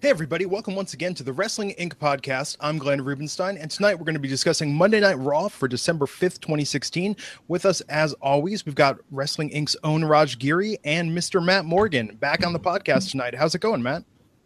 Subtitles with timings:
[0.00, 1.94] Hey, everybody, welcome once again to the Wrestling Inc.
[1.94, 2.56] podcast.
[2.60, 6.06] I'm Glenn Rubenstein, and tonight we're going to be discussing Monday Night Raw for December
[6.06, 7.16] 5th, 2016.
[7.48, 11.44] With us, as always, we've got Wrestling Inc.'s own Raj Giri and Mr.
[11.44, 13.34] Matt Morgan back on the podcast tonight.
[13.34, 14.04] How's it going, Matt?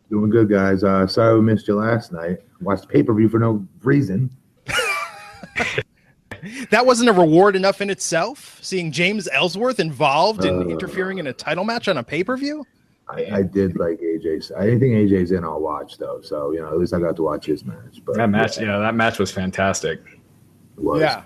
[0.08, 0.84] Doing good, guys.
[0.84, 2.38] Uh, sorry we missed you last night.
[2.62, 4.30] Watched pay per view for no reason.
[6.70, 8.58] that wasn't a reward enough in itself.
[8.62, 10.66] Seeing James Ellsworth involved in Uh.
[10.68, 12.64] interfering in a title match on a pay per view.
[13.12, 14.50] I, I did like AJ's.
[14.58, 16.20] Anything AJ's in, I'll watch though.
[16.22, 18.02] So you know, at least I got to watch his match.
[18.04, 20.00] But That match, yeah, yeah, that match was fantastic
[20.76, 21.00] it was.
[21.00, 21.22] Yeah,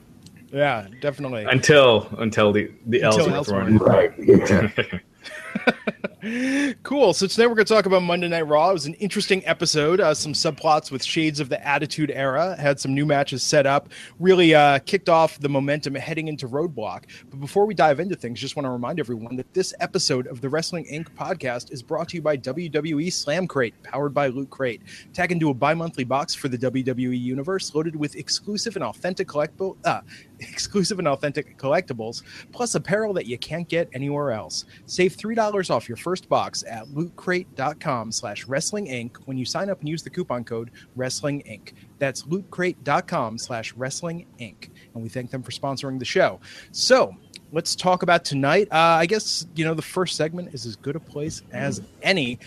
[0.52, 1.44] yeah, definitely.
[1.44, 3.78] until until the the Until L's were thrown.
[3.78, 4.12] Right.
[4.18, 4.70] Yeah.
[6.82, 7.12] Cool.
[7.12, 8.70] So today we're going to talk about Monday Night Raw.
[8.70, 10.00] It was an interesting episode.
[10.00, 12.56] Uh, some subplots with shades of the Attitude Era.
[12.58, 13.90] Had some new matches set up.
[14.18, 17.04] Really uh, kicked off the momentum heading into Roadblock.
[17.30, 20.40] But before we dive into things, just want to remind everyone that this episode of
[20.40, 21.08] the Wrestling Inc.
[21.10, 24.82] podcast is brought to you by WWE Slam Crate, powered by Loot Crate.
[25.12, 29.76] Tag into a bi-monthly box for the WWE universe, loaded with exclusive and authentic collectible,
[29.84, 30.00] uh,
[30.40, 34.64] exclusive and authentic collectibles, plus apparel that you can't get anywhere else.
[34.86, 39.70] Save three dollars off your first box at lootcrate.com slash wrestling inc when you sign
[39.70, 41.72] up and use the coupon code wrestling inc.
[41.98, 44.70] That's lootcrate.com slash wrestling inc.
[44.94, 46.40] And we thank them for sponsoring the show.
[46.72, 47.14] So
[47.52, 48.68] let's talk about tonight.
[48.70, 52.38] Uh, I guess you know the first segment is as good a place as any.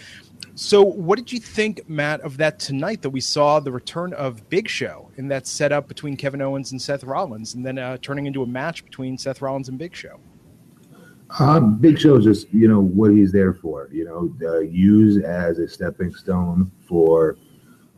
[0.56, 4.50] So, what did you think, Matt, of that tonight that we saw the return of
[4.50, 8.26] Big Show in that setup between Kevin Owens and Seth Rollins, and then uh, turning
[8.26, 10.20] into a match between Seth Rollins and Big Show?
[11.38, 13.90] Um, Big Show's just you know what he's there for.
[13.92, 17.38] You know, uh, use as a stepping stone for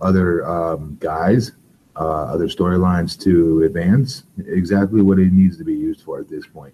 [0.02, 1.54] other um, guys,
[1.96, 4.24] uh, other storylines to advance.
[4.48, 6.74] Exactly what it needs to be used for at this point.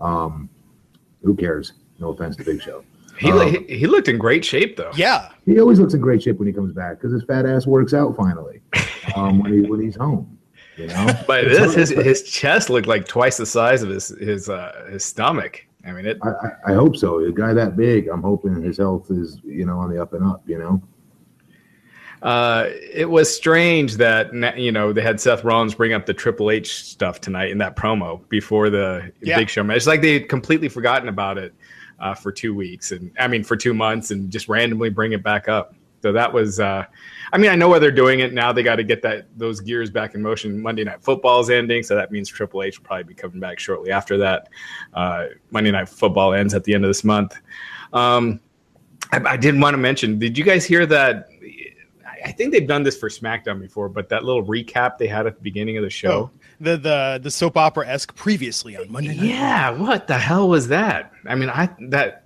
[0.00, 0.48] Um,
[1.22, 1.74] who cares?
[1.98, 2.84] No offense to Big Show.
[3.18, 4.90] He, Um, he he looked in great shape though.
[4.96, 7.66] Yeah, He always looks in great shape when he comes back because his fat ass
[7.66, 8.60] works out finally
[9.14, 10.36] um, when he when he's home.
[10.76, 14.48] You know, But this his his chest looked like twice the size of his his
[14.48, 15.63] uh, his stomach.
[15.86, 16.18] I mean it.
[16.22, 17.18] I, I, I hope so.
[17.18, 20.24] A guy that big, I'm hoping his health is you know on the up and
[20.24, 20.42] up.
[20.46, 20.82] You know,
[22.22, 26.50] Uh, it was strange that you know they had Seth Rollins bring up the Triple
[26.50, 29.38] H stuff tonight in that promo before the Yeah.
[29.38, 29.76] Big Show match.
[29.78, 31.52] It's like they had completely forgotten about it
[32.00, 35.22] uh, for two weeks, and I mean for two months, and just randomly bring it
[35.22, 35.74] back up.
[36.02, 36.84] So that was, uh,
[37.34, 38.52] I mean, I know why they're doing it now.
[38.52, 40.62] They got to get that those gears back in motion.
[40.62, 43.58] Monday Night Football is ending, so that means Triple H will probably be coming back
[43.58, 44.48] shortly after that.
[44.92, 47.34] Uh, Monday Night Football ends at the end of this month.
[47.92, 48.38] Um,
[49.10, 50.16] I, I did want to mention.
[50.20, 51.28] Did you guys hear that?
[52.24, 55.34] I- think they've done this for SmackDown before, but that little recap they had at
[55.34, 56.30] the beginning of the show.
[56.60, 59.26] the the the soap opera esque previously on Monday Night.
[59.26, 61.12] Yeah, what the hell was that?
[61.26, 62.23] I mean, I that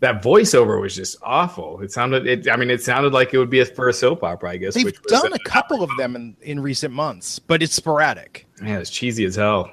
[0.00, 1.80] that voiceover was just awful.
[1.80, 2.26] It sounded.
[2.26, 4.50] It, I mean, it sounded like it would be a, for a soap opera.
[4.50, 8.46] I guess They've done a couple of them in, in recent months, but it's sporadic.
[8.62, 9.70] Yeah, it's cheesy as hell.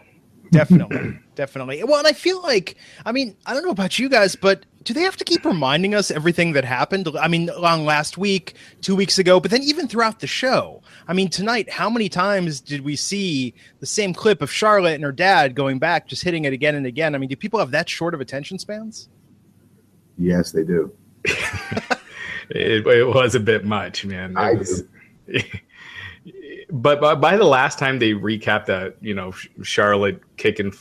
[0.52, 1.84] Definitely, definitely.
[1.84, 4.94] Well, and I feel like, I mean, I don't know about you guys, but do
[4.94, 7.08] they have to keep reminding us everything that happened?
[7.19, 10.81] I mean, along last week, two weeks ago, but then even throughout the show.
[11.08, 15.03] I mean, tonight, how many times did we see the same clip of Charlotte and
[15.03, 17.16] her dad going back, just hitting it again and again?
[17.16, 19.09] I mean, do people have that short of attention spans?
[20.18, 20.92] Yes, they do.
[22.48, 24.38] It, it was a bit much, man.
[24.38, 24.84] I was-
[26.72, 29.34] but by, by the last time they recapped that, you know,
[29.64, 30.72] Charlotte kicking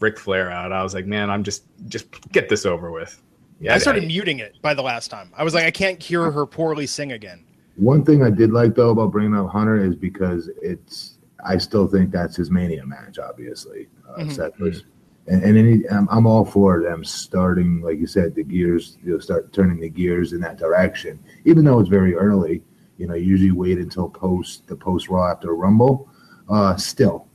[0.00, 3.22] Ric Flair out, I was like, man, I'm just just get this over with.
[3.60, 5.30] Yeah, I started muting it by the last time.
[5.36, 7.44] I was like, I can't hear her poorly sing again.
[7.76, 11.12] One thing I did like though about bringing up Hunter is because it's.
[11.46, 13.18] I still think that's his mania match.
[13.18, 14.32] Obviously, uh, Mhm.
[14.32, 14.84] Seth was,
[15.26, 18.98] and, and any, I'm, I'm all for them starting, like you said, the gears.
[19.02, 21.18] You know, start turning the gears in that direction.
[21.44, 22.62] Even though it's very early,
[22.98, 26.08] you know, usually wait until post the post Raw after Rumble.
[26.48, 27.26] Uh, still,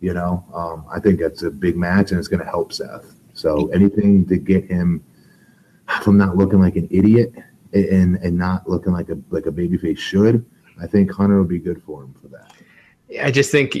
[0.00, 3.14] you know, um, I think that's a big match and it's going to help Seth.
[3.32, 5.02] So anything to get him
[6.02, 7.32] from not looking like an idiot
[7.72, 10.44] and and not looking like a like a babyface should,
[10.82, 12.52] I think Hunter will be good for him for that.
[13.22, 13.74] I just think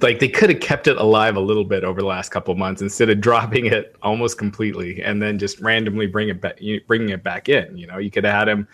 [0.00, 2.58] like they could have kept it alive a little bit over the last couple of
[2.58, 7.08] months instead of dropping it almost completely and then just randomly bring it back, bringing
[7.08, 7.76] it back in.
[7.76, 8.68] You know, you could have had him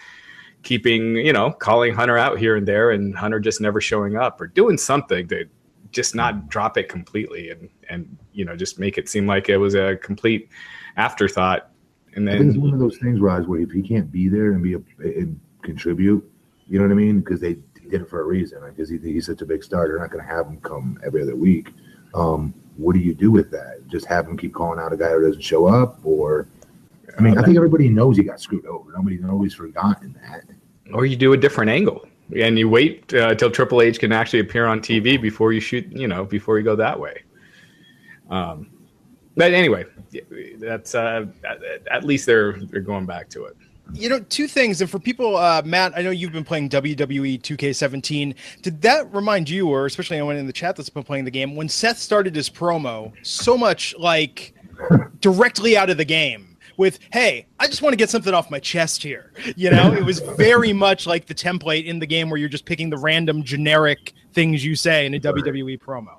[0.62, 4.40] keeping, you know, calling Hunter out here and there, and Hunter just never showing up
[4.40, 5.46] or doing something to
[5.90, 9.58] just not drop it completely and and you know just make it seem like it
[9.58, 10.48] was a complete
[10.96, 11.70] afterthought.
[12.14, 14.28] And I think it's then one of those things, Raj, where if he can't be
[14.28, 16.28] there and be a, and contribute,
[16.68, 17.20] you know what I mean?
[17.20, 17.56] Because they
[17.94, 18.61] did it for a reason.
[18.69, 21.23] Because he, he's such a big star, they're not going to have him come every
[21.23, 21.69] other week.
[22.14, 23.87] Um, what do you do with that?
[23.88, 26.49] Just have him keep calling out a guy who doesn't show up, or
[27.17, 28.91] I mean, I think everybody knows he got screwed over.
[28.93, 30.44] Nobody nobody's forgotten that.
[30.93, 34.40] or you do a different angle and you wait uh, till Triple H can actually
[34.40, 37.23] appear on TV before you shoot, you know, before you go that way.
[38.31, 38.70] Um,
[39.37, 39.85] but anyway,
[40.58, 41.58] that's uh, at,
[41.90, 43.56] at least they're they're going back to it.
[43.92, 47.40] You know, two things, and for people, uh, Matt, I know you've been playing WWE
[47.40, 48.34] 2K17.
[48.62, 51.54] Did that remind you, or especially anyone in the chat that's been playing the game,
[51.54, 54.54] when Seth started his promo, so much like
[55.20, 56.54] directly out of the game?
[56.76, 60.04] with hey i just want to get something off my chest here you know it
[60.04, 63.42] was very much like the template in the game where you're just picking the random
[63.42, 66.16] generic things you say in a wwe promo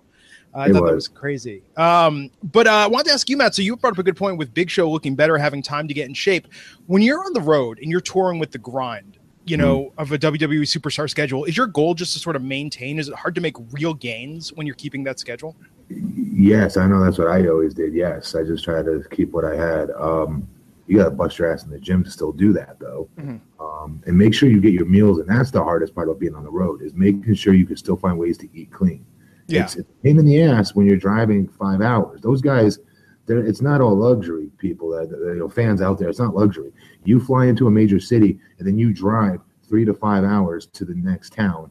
[0.55, 0.89] I thought was.
[0.89, 1.63] that was crazy.
[1.75, 3.55] Um, but uh, I wanted to ask you, Matt.
[3.55, 5.93] So you brought up a good point with Big Show looking better, having time to
[5.93, 6.47] get in shape.
[6.87, 9.93] When you're on the road and you're touring with the grind, you know, mm.
[9.97, 12.97] of a WWE superstar schedule, is your goal just to sort of maintain?
[12.99, 15.55] Is it hard to make real gains when you're keeping that schedule?
[15.89, 17.93] Yes, I know that's what I always did.
[17.93, 19.91] Yes, I just try to keep what I had.
[19.91, 20.47] Um,
[20.87, 23.09] you got to bust your ass in the gym to still do that, though.
[23.19, 23.37] Mm-hmm.
[23.63, 26.35] Um, and make sure you get your meals, and that's the hardest part of being
[26.35, 29.05] on the road is making sure you can still find ways to eat clean.
[29.47, 29.63] Yeah.
[29.63, 32.21] It's, it's pain in the ass when you're driving five hours.
[32.21, 32.79] Those guys,
[33.27, 34.49] it's not all luxury.
[34.57, 36.71] People that you know, fans out there, it's not luxury.
[37.03, 40.85] You fly into a major city and then you drive three to five hours to
[40.85, 41.69] the next town.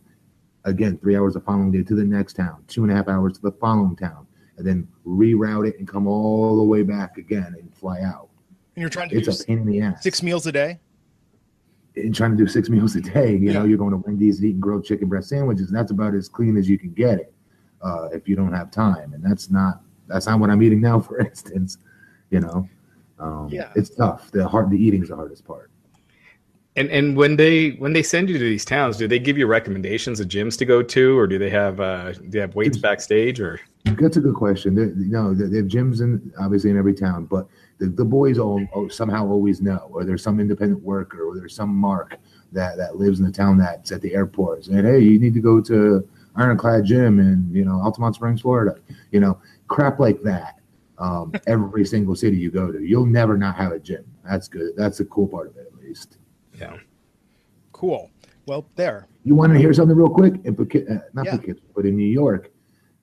[0.64, 2.64] Again, three hours the following day to the next town.
[2.68, 4.26] Two and a half hours to the following town,
[4.56, 8.30] and then reroute it and come all the way back again and fly out.
[8.74, 10.02] And you're trying to it's a pain in the ass.
[10.02, 10.78] Six meals a day.
[11.96, 13.52] And trying to do six meals a day, you yeah.
[13.52, 15.68] know, you're going to Wendy's and eating grilled chicken breast sandwiches.
[15.68, 17.33] And that's about as clean as you can get it
[17.84, 19.12] uh, if you don't have time.
[19.12, 21.78] And that's not that's not what I'm eating now, for instance.
[22.30, 22.68] You know,
[23.18, 24.30] um, yeah, it's tough.
[24.32, 25.70] The hard the eating is the hardest part.
[26.76, 29.46] And and when they when they send you to these towns, do they give you
[29.46, 32.78] recommendations of gyms to go to, or do they have uh, do they have weights
[32.78, 33.40] backstage?
[33.40, 34.74] Or that's a good question.
[34.74, 37.46] They're, you know, they have gyms in obviously in every town, but
[37.78, 41.54] the, the boys all, all somehow always know, or there's some independent worker, or there's
[41.54, 42.16] some mark
[42.50, 45.40] that that lives in the town that's at the airport, and "Hey, you need to
[45.40, 48.76] go to Ironclad Gym in you know Altamonte Springs, Florida."
[49.10, 49.38] You know,
[49.68, 50.60] crap like that.
[50.98, 54.04] Um, every single city you go to, you'll never not have a gym.
[54.24, 54.76] That's good.
[54.76, 56.18] That's the cool part of it, at least.
[56.58, 56.76] Yeah.
[57.72, 58.10] Cool.
[58.46, 59.08] Well, there.
[59.24, 60.34] You want to hear something real quick?
[60.44, 61.32] In uh, not yeah.
[61.32, 62.52] Poughkeepsie, but in New York,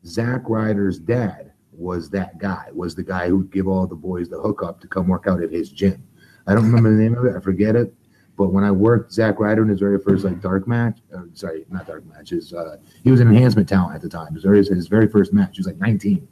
[0.06, 2.68] Zack Ryder's dad was that guy.
[2.74, 5.51] Was the guy who'd give all the boys the hookup to come work out at
[5.51, 6.04] his gym.
[6.48, 7.36] I don't remember the name of it.
[7.36, 7.94] I forget it.
[8.41, 11.63] But when I worked Zack Ryder in his very first like dark match, or, sorry,
[11.69, 12.51] not dark matches.
[12.53, 14.35] Uh, he was an enhancement talent at the time.
[14.35, 15.57] It was his very first match.
[15.57, 16.27] He was like 19,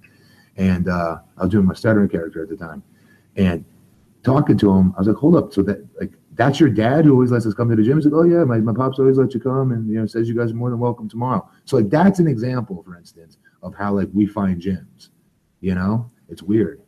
[0.58, 2.82] and uh, I was doing my stuttering character at the time,
[3.36, 3.64] and
[4.24, 7.12] talking to him, I was like, "Hold up!" So that like that's your dad who
[7.12, 7.98] always lets us come to the gym.
[7.98, 10.28] He's like, oh yeah, my, my pops always let you come and you know says
[10.28, 11.48] you guys are more than welcome tomorrow.
[11.66, 15.10] So like that's an example, for instance, of how like we find gyms.
[15.62, 16.82] You know, it's weird.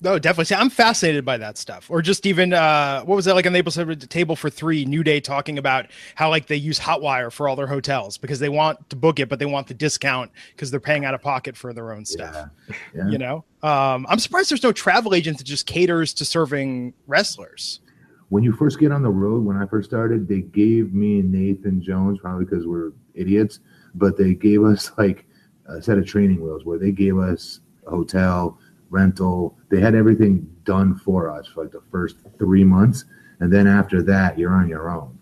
[0.00, 0.44] No, definitely.
[0.44, 1.90] See, I'm fascinated by that stuff.
[1.90, 5.02] Or just even uh, what was that like on the episode Table for Three, New
[5.02, 8.88] Day talking about how like they use Hotwire for all their hotels because they want
[8.90, 11.72] to book it, but they want the discount because they're paying out of pocket for
[11.72, 12.48] their own stuff.
[12.68, 12.74] Yeah.
[12.94, 13.08] Yeah.
[13.08, 17.80] You know, um, I'm surprised there's no travel agent that just caters to serving wrestlers
[18.28, 21.80] when you first get on the road, when I first started, they gave me Nathan
[21.80, 23.60] Jones, probably because we're idiots,
[23.94, 25.26] but they gave us like
[25.66, 28.58] a set of training wheels where they gave us a hotel,
[28.90, 29.56] rental.
[29.68, 33.04] They had everything done for us for like the first three months.
[33.40, 35.18] And then after that, you're on your own.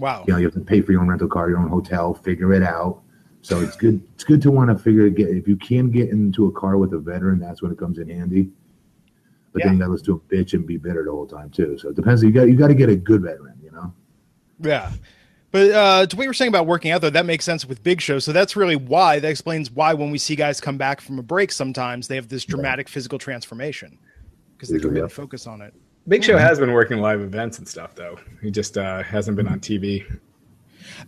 [0.00, 0.24] Wow.
[0.26, 2.52] You know, you have to pay for your own rental car, your own hotel, figure
[2.52, 3.02] it out.
[3.42, 4.02] So it's good.
[4.14, 6.94] It's good to want to figure get if you can get into a car with
[6.94, 7.38] a veteran.
[7.38, 8.50] That's when it comes in handy
[9.54, 9.66] but yeah.
[9.66, 11.78] then you got to listen to a bitch and be bitter the whole time too.
[11.78, 12.22] So it depends.
[12.22, 13.94] You got you got to get a good veteran, you know.
[14.60, 14.90] Yeah.
[15.54, 17.80] But uh, to what you were saying about working out, though, that makes sense with
[17.84, 18.18] Big Show.
[18.18, 21.22] So that's really why that explains why when we see guys come back from a
[21.22, 22.94] break, sometimes they have this dramatic yeah.
[22.94, 23.96] physical transformation
[24.56, 25.72] because they can really focus on it.
[26.08, 28.18] Big Show has been working live events and stuff, though.
[28.42, 30.04] He just uh, hasn't been on TV.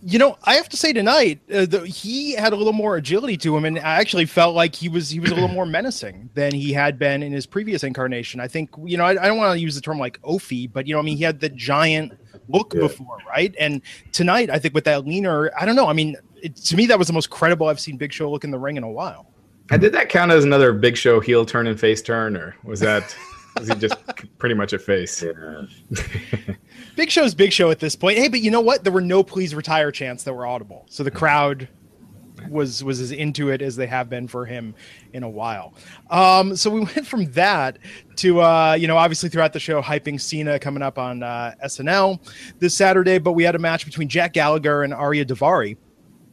[0.03, 3.37] You know, I have to say tonight, uh, the, he had a little more agility
[3.39, 6.31] to him, and I actually felt like he was he was a little more menacing
[6.35, 8.41] than he had been in his previous incarnation.
[8.41, 10.87] I think you know I, I don't want to use the term like Oafy, but
[10.87, 12.13] you know I mean he had the giant
[12.49, 12.81] look yeah.
[12.81, 13.55] before, right?
[13.59, 15.89] And tonight, I think with that leaner, I don't know.
[15.89, 18.45] I mean, it, to me, that was the most credible I've seen Big Show look
[18.45, 19.27] in the ring in a while.
[19.71, 22.81] And did that count as another Big Show heel turn and face turn, or was
[22.81, 23.17] that?
[23.59, 23.97] Was he just
[24.39, 25.23] pretty much a face?
[25.23, 25.63] Yeah.
[26.97, 28.19] Big Show's Big Show at this point.
[28.19, 28.85] Hey, but you know what?
[28.85, 30.87] There were no please retire chants that were audible.
[30.89, 31.69] So the crowd
[32.51, 34.75] was was as into it as they have been for him
[35.13, 35.75] in a while.
[36.11, 37.79] Um, so we went from that
[38.17, 42.21] to uh, you know obviously throughout the show hyping Cena coming up on uh, SNL
[42.59, 45.77] this Saturday, but we had a match between Jack Gallagher and Ariya Daivari.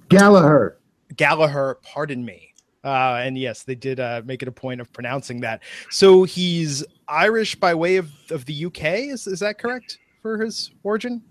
[0.10, 0.77] Gallagher.
[1.15, 2.53] Gallagher, pardon me.
[2.84, 5.63] Uh, and yes, they did uh, make it a point of pronouncing that.
[5.89, 6.84] So he's
[7.17, 8.84] Irish by way of, of the UK.
[9.13, 10.00] Is is that correct?
[10.22, 11.22] for his origin?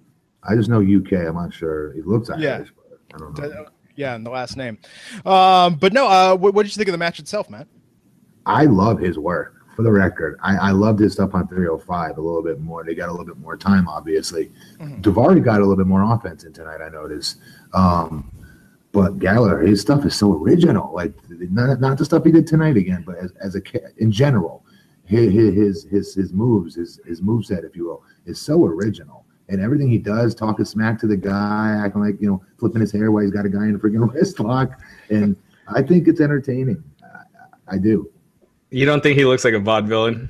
[0.47, 1.27] I just know UK.
[1.27, 1.95] I'm not sure.
[1.95, 2.59] He looks Irish, Yeah.
[3.09, 3.67] but I don't know.
[3.97, 4.77] Yeah, and the last name.
[5.25, 7.69] Um, but no, uh, what, what did you think of the match itself, Matt?
[8.45, 9.55] I love his work.
[9.77, 12.85] For the record, I, I loved his stuff on 305 a little bit more.
[12.85, 14.53] They got a little bit more time, obviously.
[14.79, 15.01] Mhm.
[15.01, 16.83] Daivari got a little bit more offense in tonight.
[16.85, 17.39] I noticed.
[17.73, 18.31] Um,
[18.93, 20.93] but Gallagher, his stuff is so original.
[20.95, 23.63] Like not, not the stuff he did tonight again, but as, as a
[23.97, 24.62] in general,
[25.21, 29.25] his his his his moves, his his move set, if you will, is so original.
[29.49, 32.93] And everything he does, talking smack to the guy, acting like you know, flipping his
[32.93, 35.37] hair while he's got a guy in a freaking wrist lock, and
[35.69, 36.83] I think it's entertaining.
[37.03, 38.11] I, I do.
[38.71, 40.29] You don't think he looks like a vaudevillain?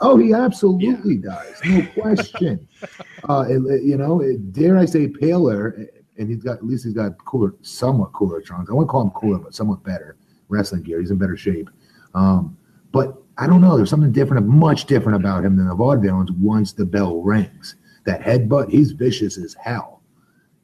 [0.00, 2.66] Oh, he absolutely does, no question.
[3.28, 5.86] uh, it- it- you know, it- dare I say, paler,
[6.18, 8.70] and he's got at least he's got cooler, somewhat cooler trunks.
[8.70, 10.16] I wouldn't call him cooler, but somewhat better
[10.48, 11.00] wrestling gear.
[11.00, 11.70] He's in better shape.
[12.14, 12.56] Um,
[12.90, 13.76] but I don't know.
[13.76, 16.30] There's something different, much different about him than the vaudevillains.
[16.38, 20.02] Once the bell rings, that headbutt, he's vicious as hell.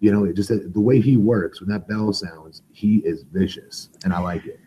[0.01, 3.89] You know, it just the way he works when that bell sounds, he is vicious,
[4.05, 4.61] and I like it.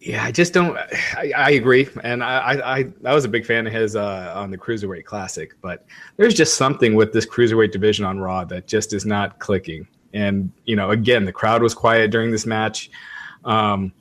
[0.00, 0.76] Yeah, I just don't.
[0.76, 4.50] I, I agree, and I, I I was a big fan of his uh, on
[4.50, 8.92] the cruiserweight classic, but there's just something with this cruiserweight division on Raw that just
[8.92, 9.86] is not clicking.
[10.12, 12.90] And you know, again, the crowd was quiet during this match.
[13.44, 13.92] Um,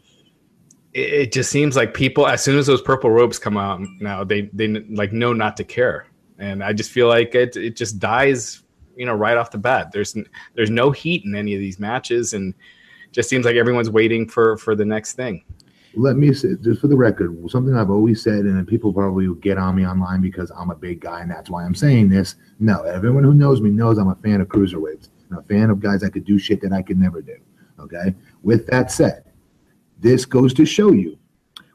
[0.96, 4.24] it, it just seems like people, as soon as those purple ropes come out, now
[4.24, 6.08] they they like know not to care,
[6.40, 8.64] and I just feel like it it just dies,
[8.96, 9.92] you know, right off the bat.
[9.92, 10.16] There's
[10.56, 12.54] there's no heat in any of these matches, and
[13.12, 15.44] just seems like everyone's waiting for for the next thing.
[15.98, 19.36] let me say just for the record something i've always said and people probably will
[19.36, 22.36] get on me online because i'm a big guy and that's why i'm saying this
[22.60, 25.80] no everyone who knows me knows i'm a fan of cruiserweights i'm a fan of
[25.80, 27.38] guys that could do shit that i could never do
[27.80, 29.25] okay with that said
[30.00, 31.18] this goes to show you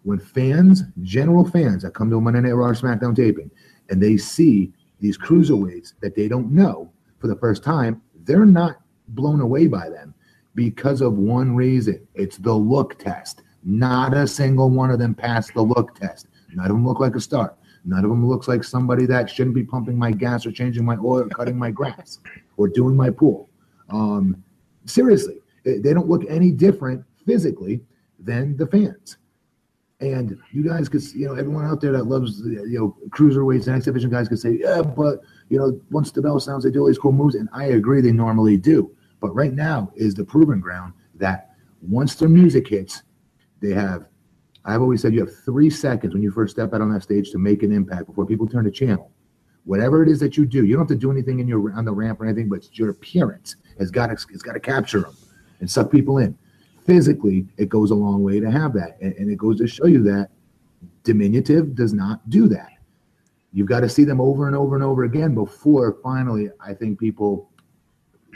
[0.02, 3.50] when fans general fans that come to a monday night raw smackdown taping
[3.88, 8.76] and they see these cruiserweights that they don't know for the first time they're not
[9.08, 10.14] blown away by them
[10.54, 15.54] because of one reason it's the look test not a single one of them passed
[15.54, 16.28] the look test.
[16.54, 17.54] None of them look like a star.
[17.84, 20.96] None of them looks like somebody that shouldn't be pumping my gas or changing my
[20.96, 22.18] oil, or cutting my grass,
[22.56, 23.48] or doing my pool.
[23.90, 24.42] Um,
[24.84, 27.80] seriously, they don't look any different physically
[28.20, 29.16] than the fans.
[30.00, 33.76] And you guys could, you know, everyone out there that loves, you know, cruiserweights and
[33.76, 36.80] X Division guys could say, yeah, but you know, once the bell sounds, they do
[36.80, 38.96] all these cool moves, and I agree, they normally do.
[39.20, 41.50] But right now is the proving ground that
[41.82, 43.02] once their music hits,
[43.60, 44.06] they have
[44.64, 47.30] i've always said you have three seconds when you first step out on that stage
[47.30, 49.10] to make an impact before people turn the channel
[49.64, 51.84] whatever it is that you do you don't have to do anything in your on
[51.84, 55.16] the ramp or anything but your appearance has got to it's got to capture them
[55.60, 56.36] and suck people in
[56.86, 59.86] physically it goes a long way to have that and, and it goes to show
[59.86, 60.30] you that
[61.04, 62.70] diminutive does not do that
[63.52, 66.98] you've got to see them over and over and over again before finally i think
[66.98, 67.50] people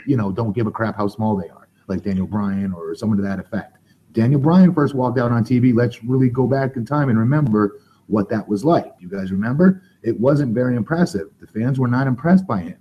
[0.05, 3.17] you know don't give a crap how small they are like daniel bryan or someone
[3.17, 3.75] to that effect
[4.15, 5.75] Daniel Bryan first walked out on TV.
[5.75, 8.93] Let's really go back in time and remember what that was like.
[8.97, 9.83] You guys remember?
[10.03, 11.29] It wasn't very impressive.
[11.41, 12.77] The fans were not impressed by him.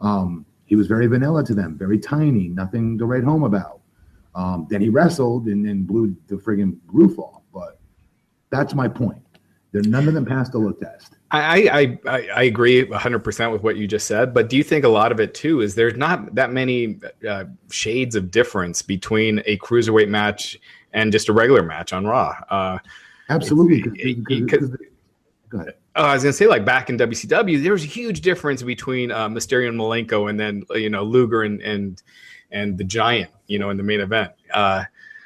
[0.00, 3.80] Um, he was very vanilla to them, very tiny, nothing to write home about.
[4.34, 7.42] Um, then he wrestled and then blew the friggin' roof off.
[7.52, 7.78] But
[8.50, 9.22] that's my point.
[9.72, 11.16] There, none of them passed the look test.
[11.30, 14.88] I, I, I, agree 100% with what you just said, but do you think a
[14.88, 19.58] lot of it too is there's not that many uh, shades of difference between a
[19.58, 20.56] cruiserweight match
[20.92, 22.36] and just a regular match on Raw?
[22.50, 22.78] Uh,
[23.30, 23.78] Absolutely.
[23.80, 24.86] It- 'cause- it- because- because- because-
[25.48, 25.74] go ahead.
[25.96, 29.10] uh, I was gonna say, like back in WCW, there was a huge difference between
[29.10, 32.00] uh, Mysterio and Malenko, and then you know Luger and and
[32.54, 34.32] and the Giant, you know, in the main event.
[34.52, 34.84] Uh,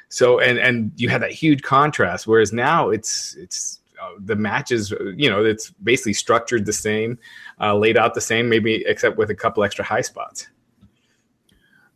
[0.09, 2.27] so and and you had that huge contrast.
[2.27, 7.19] Whereas now it's it's uh, the matches, you know, it's basically structured the same,
[7.61, 10.49] uh, laid out the same, maybe except with a couple extra high spots.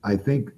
[0.05, 0.51] I think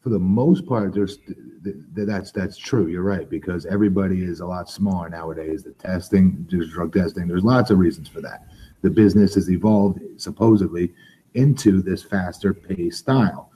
[0.00, 2.88] for the most part, there's th- th- that's that's true.
[2.88, 5.62] You're right because everybody is a lot smaller nowadays.
[5.62, 7.26] The testing, there's drug testing.
[7.26, 8.46] There's lots of reasons for that.
[8.82, 10.92] The business has evolved supposedly
[11.34, 13.50] into this faster paced style.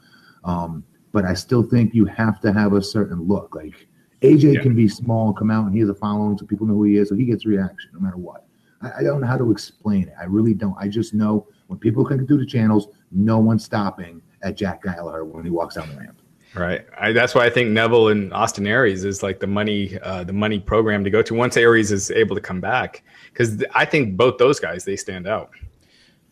[0.48, 3.54] Um, but I still think you have to have a certain look.
[3.54, 3.86] Like
[4.22, 4.62] AJ Yeah.
[4.62, 6.96] can be small, come out, and he has a following, so people know who he
[6.96, 8.46] is, so he gets reaction no matter what.
[8.82, 10.14] I, I don't know how to explain it.
[10.20, 10.76] I really don't.
[10.78, 15.24] I just know when people come through the channels, no one's stopping at Jack Gallagher
[15.24, 16.20] when he walks down the ramp.
[16.54, 16.86] Right.
[16.98, 20.32] I, that's why I think Neville and Austin Aries is like the money, uh, the
[20.32, 23.02] money program to go to once Aries is able to come back.
[23.30, 25.50] Because I think both those guys they stand out.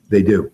[0.08, 0.50] They do.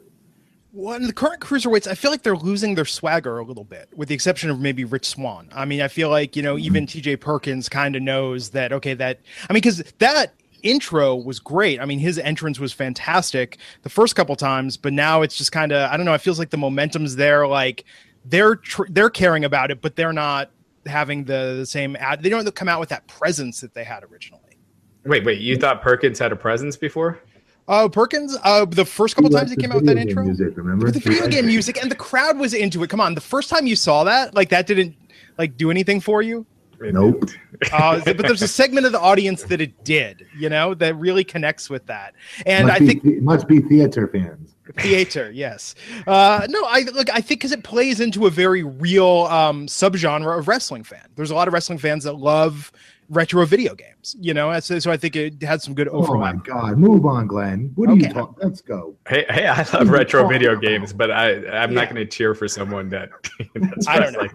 [0.74, 3.90] Well, in the current cruiserweights, I feel like they're losing their swagger a little bit,
[3.94, 5.50] with the exception of maybe Rich Swann.
[5.52, 6.64] I mean, I feel like you know mm-hmm.
[6.64, 7.16] even T.J.
[7.16, 8.72] Perkins kind of knows that.
[8.72, 11.78] Okay, that I mean, because that intro was great.
[11.78, 15.72] I mean, his entrance was fantastic the first couple times, but now it's just kind
[15.72, 16.14] of I don't know.
[16.14, 17.46] It feels like the momentum's there.
[17.46, 17.84] Like
[18.24, 20.50] they're tr- they're caring about it, but they're not
[20.86, 22.22] having the, the same ad.
[22.22, 24.56] They don't come out with that presence that they had originally.
[25.04, 25.40] Wait, wait.
[25.40, 27.20] You thought Perkins had a presence before?
[27.68, 30.56] Uh, Perkins, uh, the first couple He times he came out with that intro, music,
[30.56, 30.90] remember?
[30.90, 32.90] the video game music, and the crowd was into it.
[32.90, 34.96] Come on, the first time you saw that, like that didn't
[35.38, 36.44] like do anything for you.
[36.80, 37.30] Nope.
[37.72, 41.22] Uh, but there's a segment of the audience that it did, you know, that really
[41.22, 42.14] connects with that.
[42.44, 44.56] And must I be, think it must be theater fans.
[44.78, 45.76] theater, yes.
[46.06, 47.08] Uh, no, I look.
[47.10, 51.06] I think because it plays into a very real um, subgenre of wrestling fan.
[51.14, 52.72] There's a lot of wrestling fans that love
[53.08, 54.58] retro video games, you know.
[54.60, 56.32] So, so I think it had some good Oh my.
[56.34, 56.78] God!
[56.78, 57.72] Move on, Glenn.
[57.74, 58.08] What are Okay.
[58.08, 58.34] you talking?
[58.42, 58.96] Let's go.
[59.08, 62.48] Hey, hey, I love retro video games, but I I'm not going to cheer for
[62.48, 63.10] someone that
[63.54, 64.34] that's I don't dressed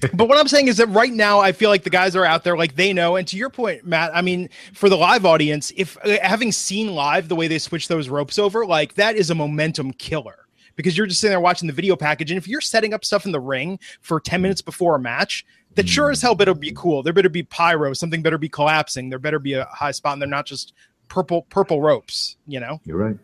[0.00, 0.10] that.
[0.14, 2.44] but what I'm saying is that right now, I feel like the guys are out
[2.44, 3.16] there, like they know.
[3.16, 6.94] And to your point, Matt, I mean, for the live audience, if uh, having seen
[6.94, 10.96] live the way they switch those ropes over, like that is a momentum killer because
[10.96, 12.30] you're just sitting there watching the video package.
[12.30, 15.44] And if you're setting up stuff in the ring for 10 minutes before a match,
[15.82, 17.02] that sure as hell better be cool.
[17.02, 19.08] There better be pyro, something better be collapsing.
[19.08, 20.74] There better be a high spot, and they're not just
[21.08, 22.80] purple purple ropes, you know?
[22.84, 23.16] You're right.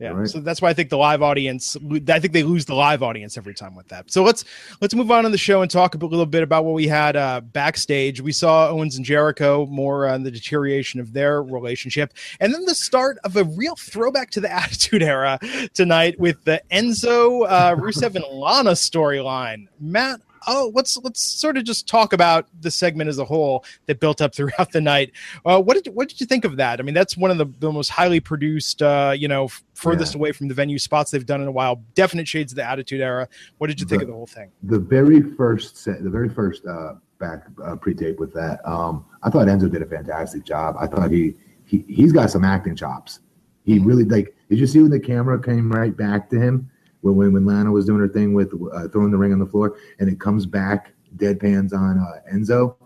[0.00, 0.08] Yeah.
[0.10, 0.28] Right.
[0.28, 1.76] So that's why I think the live audience.
[2.08, 4.10] I think they lose the live audience every time with that.
[4.10, 4.44] So let's
[4.80, 7.14] let's move on in the show and talk a little bit about what we had
[7.14, 8.20] uh, backstage.
[8.20, 12.74] We saw Owens and Jericho more on the deterioration of their relationship, and then the
[12.74, 15.38] start of a real throwback to the Attitude Era
[15.74, 19.68] tonight with the Enzo uh, Rusev and Lana storyline.
[19.78, 20.20] Matt.
[20.46, 24.20] Oh, let's let's sort of just talk about the segment as a whole that built
[24.20, 25.12] up throughout the night.
[25.44, 26.80] Uh, what did what did you think of that?
[26.80, 30.18] I mean, that's one of the, the most highly produced, uh, you know, furthest Yeah.
[30.18, 31.82] away from the venue spots they've done in a while.
[31.94, 33.28] Definite shades of the Attitude Era.
[33.58, 34.50] What did you think The- of the whole thing?
[34.62, 39.30] The very first set, the very first uh, back uh, pre-tape with that, um, I
[39.30, 40.76] thought Enzo did a fantastic job.
[40.78, 41.34] I thought he
[41.64, 43.20] he he's got some acting chops.
[43.64, 44.34] He really like.
[44.50, 46.70] Did you see when the camera came right back to him
[47.12, 49.76] when when, Lana was doing her thing with uh, throwing the ring on the floor,
[49.98, 52.76] and it comes back deadpans on uh, Enzo,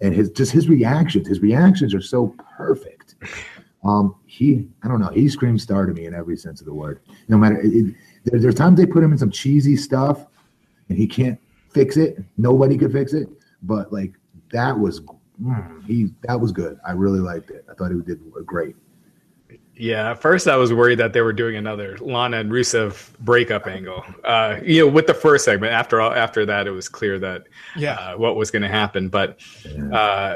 [0.00, 1.28] and his just his reactions.
[1.28, 3.16] His reactions are so perfect.
[3.84, 6.74] Um, he, I don't know, he screams star to me in every sense of the
[6.74, 7.00] word.
[7.28, 7.94] No matter, it, it,
[8.24, 10.26] there, there's times they put him in some cheesy stuff,
[10.88, 11.40] and he can't
[11.70, 12.18] fix it.
[12.36, 13.28] Nobody could fix it,
[13.62, 14.14] but like
[14.50, 15.00] that was,
[15.42, 16.78] mm, he that was good.
[16.86, 17.64] I really liked it.
[17.70, 18.74] I thought he did great.
[19.78, 23.66] Yeah, at first I was worried that they were doing another Lana and Rusev breakup
[23.66, 24.04] angle.
[24.24, 25.72] Uh, you know, with the first segment.
[25.72, 27.44] After all, after that, it was clear that
[27.76, 27.94] Yeah.
[27.94, 29.08] uh, what was going to happen.
[29.08, 29.38] But
[29.92, 30.34] uh,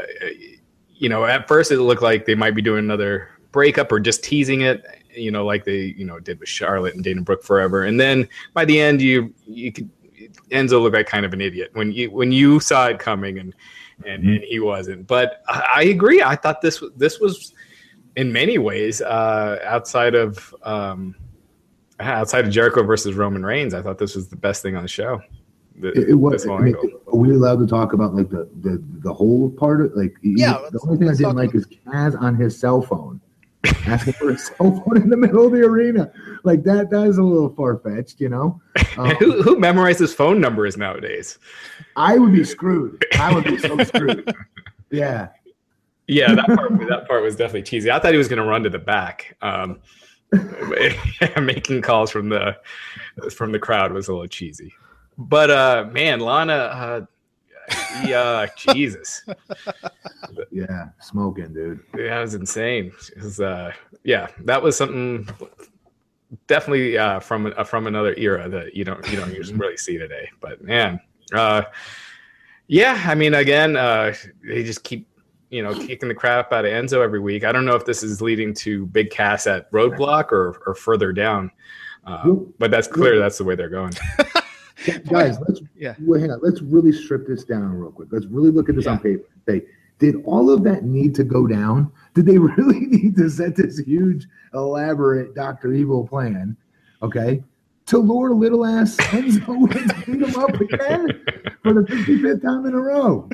[0.88, 4.22] you know, at first it looked like they might be doing another breakup or just
[4.22, 4.84] teasing it.
[5.14, 7.84] You know, like they you know did with Charlotte and Dana Brooke forever.
[7.84, 9.90] And then by the end, you you could
[10.50, 13.54] Enzo looked like kind of an idiot when you when you saw it coming and
[14.06, 15.06] and, and he wasn't.
[15.06, 16.22] But I, I agree.
[16.22, 17.52] I thought this was this was
[18.16, 21.14] in many ways uh, outside of um,
[22.00, 23.74] outside of Jericho versus Roman Reigns.
[23.74, 25.20] I thought this was the best thing on the show.
[25.76, 26.46] The, It, it was.
[26.46, 26.74] I mean,
[27.06, 30.14] are we allowed to talk about like the the, the whole part of like?
[30.22, 33.20] Yeah, The only thing I didn't talk like is Cass on his cell phone,
[33.86, 36.12] asking for a cell phone in the middle of the arena.
[36.44, 36.90] Like that.
[36.90, 38.60] That is a little far fetched, you know.
[38.98, 41.38] Um, who who memorizes phone numbers nowadays?
[41.96, 43.02] I would be screwed.
[43.18, 44.30] I would be so screwed.
[44.90, 45.28] Yeah.
[46.08, 47.90] Yeah, that part that part was definitely cheesy.
[47.90, 49.36] I thought he was going to run to the back.
[49.40, 49.80] Um,
[51.40, 52.56] making calls from the
[53.34, 54.74] from the crowd was a little cheesy.
[55.18, 57.06] But uh, man, Lana, uh,
[58.04, 59.24] yeah, Jesus,
[60.50, 60.88] Yeah.
[61.00, 61.80] Smoking, dude.
[61.94, 62.92] that was insane.
[63.16, 63.72] It was, uh,
[64.04, 65.28] yeah, that was something
[66.46, 70.30] definitely uh, from uh, from another era that you don't you don't really see today.
[70.40, 71.00] But man,
[71.34, 71.62] uh,
[72.68, 74.14] yeah, I mean, again, uh,
[74.46, 75.06] they just keep
[75.52, 77.44] you know kicking the crap out of Enzo every week.
[77.44, 81.12] I don't know if this is leading to big Cass at Roadblock or or further
[81.12, 81.50] down,
[82.06, 83.18] uh, but that's clear.
[83.18, 83.92] That's the way they're going.
[85.08, 85.94] Guys, let's Yeah.
[86.00, 86.40] wait, hang on.
[86.42, 88.08] Let's really strip this down real quick.
[88.10, 89.22] Let's really look at this on paper.
[89.48, 89.62] Say,
[90.00, 91.92] did all of that need to go down?
[92.14, 96.56] Did they really need to set this huge, elaborate Doctor Evil plan?
[97.02, 97.44] Okay,
[97.86, 101.08] to lure little ass Enzo and beat him up again
[101.62, 103.28] for the 55th time in a row.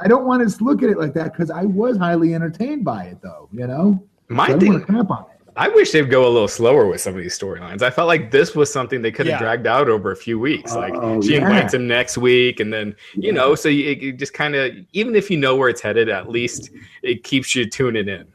[0.00, 3.04] I don't want to look at it like that because I was highly entertained by
[3.04, 3.48] it, though.
[3.52, 5.28] You know, My I thing, want crap on it.
[5.56, 7.80] I wish they'd go a little slower with some of these storylines.
[7.82, 9.38] I felt like this was something they could have Yeah.
[9.38, 10.74] dragged out over a few weeks.
[10.74, 11.42] Like Oh, she yeah.
[11.42, 13.34] invites him next week, and then you Yeah.
[13.34, 16.28] know, so you, you just kind of, even if you know where it's headed, at
[16.28, 16.70] least
[17.04, 18.26] it keeps you tuning in.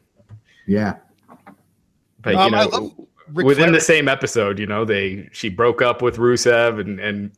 [0.65, 0.95] Yeah,
[2.21, 2.91] But Um, you I know, love
[3.33, 6.99] Ric within Flair- the same episode, you know, they she broke up with Rusev, and
[6.99, 7.31] and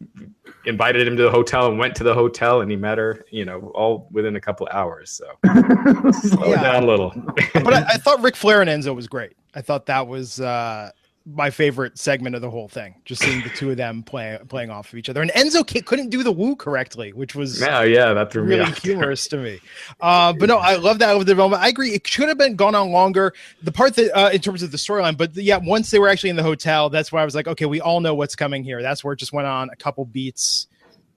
[0.66, 3.46] invited him to the hotel and went to the hotel and he met her, you
[3.46, 5.12] know, all within a couple of hours.
[5.12, 5.26] So
[6.12, 6.62] slow yeah.
[6.62, 7.12] down a little.
[7.54, 9.34] but I, I, thought Ric Flair and Enzo was great.
[9.56, 10.92] I thought that was uh,
[11.34, 12.96] my favorite segment of the whole thing.
[13.06, 16.10] Just seeing the two of them playing playing off of each other, and Enzo couldn't
[16.10, 19.60] do the woo correctly, which was yeah, yeah, that threw really humorous to me.
[20.00, 21.64] Uh, but no, I love that over the development.
[21.64, 21.94] I agree.
[21.94, 23.34] It should have been gone on longer.
[23.62, 26.32] The part that uh, in terms of the storyline, but yeah, once they were actually
[26.32, 28.82] in the hotel, that's why I was like, okay, we all know what's coming here.
[28.82, 30.68] That's where it just went on a couple beats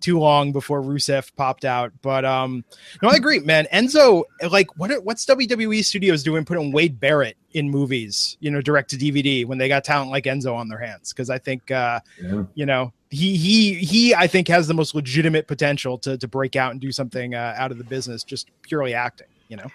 [0.05, 1.91] too long before Rusev popped out.
[2.03, 2.63] But um,
[3.03, 3.67] no, I agree, man.
[3.73, 8.91] Enzo, like, what what's WWE Studios doing putting Wade Barrett in movies, you know, direct
[8.91, 11.15] to DVD when they got talent like Enzo on their hands?
[11.15, 12.45] Because I think, uh, yeah.
[12.55, 16.55] you know, he he he, I think has the most legitimate potential to to break
[16.55, 19.69] out and do something uh, out of the business, just purely acting, you know.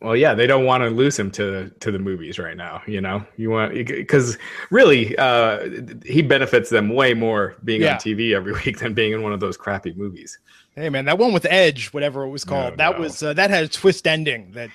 [0.00, 2.82] Well, yeah, they don't want to lose him to to the movies right now.
[2.86, 4.38] You know, you want because
[4.70, 5.68] really, uh,
[6.04, 7.94] he benefits them way more being yeah.
[7.94, 10.38] on TV every week than being in one of those crappy movies.
[10.76, 13.00] Hey, man, that one with Edge, whatever it was called, no, that no.
[13.00, 14.70] was uh, that had a twist ending that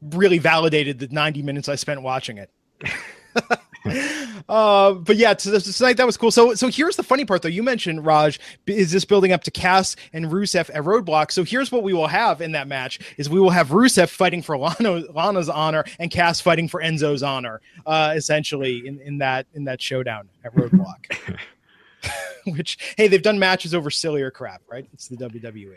[0.00, 2.50] really validated the ninety minutes I spent watching it.
[4.48, 6.30] uh, but yeah, tonight that was cool.
[6.30, 7.48] So, so here's the funny part, though.
[7.48, 11.30] You mentioned Raj is this building up to Cass and Rusev at Roadblock.
[11.30, 14.42] So here's what we will have in that match: is we will have Rusev fighting
[14.42, 19.46] for Lana, Lana's honor and Cass fighting for Enzo's honor, uh, essentially in, in that
[19.54, 21.38] in that showdown at Roadblock.
[22.46, 24.86] which hey, they've done matches over sillier crap, right?
[24.92, 25.76] It's the WWE.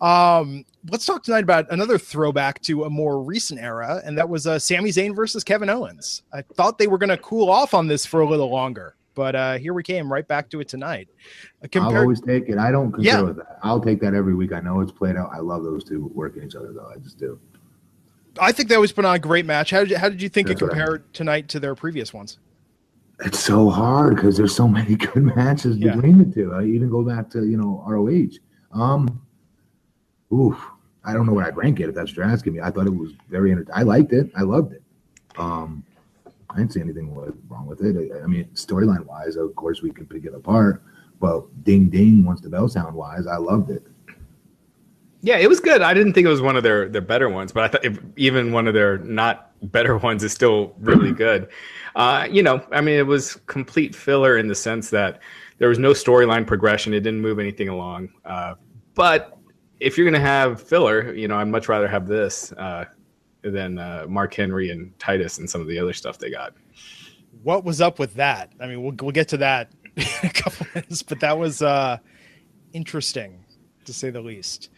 [0.00, 4.46] Um, let's talk tonight about another throwback to a more recent era, and that was
[4.46, 6.22] uh, Sami Zayn versus Kevin Owens.
[6.32, 9.34] I thought they were going to cool off on this for a little longer, but
[9.34, 11.08] uh, here we came right back to it tonight.
[11.62, 12.58] Uh, compared- I'll always take it.
[12.58, 13.20] I don't concur yeah.
[13.22, 13.58] with that.
[13.62, 14.52] I'll take that every week.
[14.52, 15.30] I know it's played out.
[15.32, 16.90] I love those two working each other, though.
[16.94, 17.38] I just do.
[18.38, 19.70] I think that was put on a great match.
[19.70, 22.38] How did you, how did you think That's it compared tonight to their previous ones?
[23.20, 25.94] It's so hard because there's so many good matches yeah.
[25.94, 26.52] between the two.
[26.52, 28.38] I even go back to you know ROH.
[28.72, 29.20] Um,
[30.32, 30.58] oof,
[31.04, 32.60] I don't know what I'd rank it if that's what you're asking me.
[32.60, 33.52] I thought it was very.
[33.52, 34.30] Enter- I liked it.
[34.36, 34.82] I loved it.
[35.38, 35.84] Um,
[36.50, 37.14] I didn't see anything
[37.48, 38.12] wrong with it.
[38.12, 40.82] I, I mean, storyline wise, of course, we can pick it apart.
[41.20, 43.86] But ding ding, once the bell sound wise, I loved it.
[45.26, 45.82] Yeah, it was good.
[45.82, 47.98] I didn't think it was one of their their better ones, but I thought if,
[48.16, 51.48] even one of their not better ones is still really good.
[51.96, 55.20] Uh, you know, I mean, it was complete filler in the sense that
[55.58, 56.94] there was no storyline progression.
[56.94, 58.10] It didn't move anything along.
[58.24, 58.54] Uh,
[58.94, 59.36] but
[59.80, 62.84] if you're going to have filler, you know, I'd much rather have this uh,
[63.42, 66.54] than uh, Mark Henry and Titus and some of the other stuff they got.
[67.42, 68.52] What was up with that?
[68.60, 71.98] I mean, we'll we'll get to that in a couple minutes, but that was uh,
[72.72, 73.42] interesting
[73.86, 74.70] to say the least.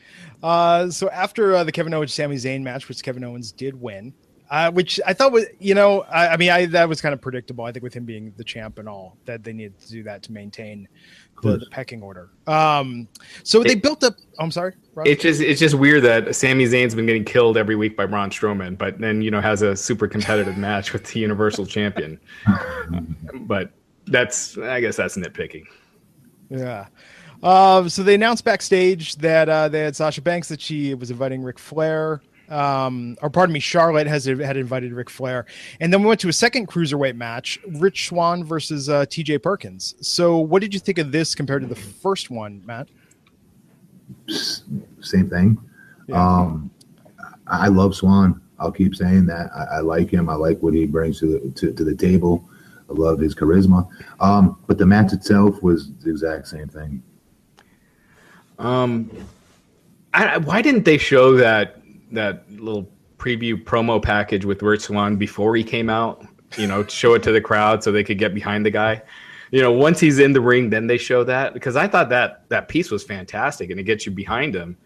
[0.43, 4.13] Uh, so after uh, the Kevin Owens Sami Zayn match, which Kevin Owens did win,
[4.51, 7.21] uh, which I thought was, you know, I, I, mean, I that was kind of
[7.21, 7.65] predictable.
[7.65, 10.23] I think with him being the champ and all, that they needed to do that
[10.23, 10.89] to maintain
[11.43, 12.31] the, the pecking order.
[12.47, 13.09] Um,
[13.43, 14.17] so they built up.
[14.39, 14.75] Oh, I'm sorry.
[15.05, 18.31] It's just it's just weird that Sami Zayn's been getting killed every week by Braun
[18.31, 22.19] Strowman, but then you know has a super competitive match with the Universal Champion.
[23.41, 23.71] but
[24.07, 25.67] that's I guess that's nitpicking.
[26.49, 26.87] Yeah.
[27.43, 31.43] Um, so they announced backstage that uh, they had Sasha Banks that she was inviting
[31.43, 35.45] Ric Flair um, or pardon me, Charlotte has had invited Ric Flair,
[35.81, 39.39] and then we went to a second cruiserweight match: Rich Swann versus uh, T.J.
[39.39, 39.95] Perkins.
[40.01, 42.89] So, what did you think of this compared to the first one, Matt?
[44.29, 45.59] Same thing.
[46.07, 46.17] Yeah.
[46.17, 46.71] Um,
[47.47, 48.41] I love Swann.
[48.59, 49.51] I'll keep saying that.
[49.55, 50.29] I, I, like him.
[50.29, 52.49] I like what he brings to the to, to the table.
[52.89, 53.87] I love his charisma.
[54.21, 57.03] Um, but the match itself was the exact same thing.
[58.59, 59.11] Um,
[60.15, 61.81] I, why didn't they show that
[62.13, 67.15] that little preview promo package with Rich Swann before he came out, you know, show
[67.15, 69.03] it to the crowd so they could get behind the guy.
[69.51, 72.49] You know, once he's in the ring, then they show that because I thought that
[72.49, 74.77] that piece was fantastic and it gets you behind him.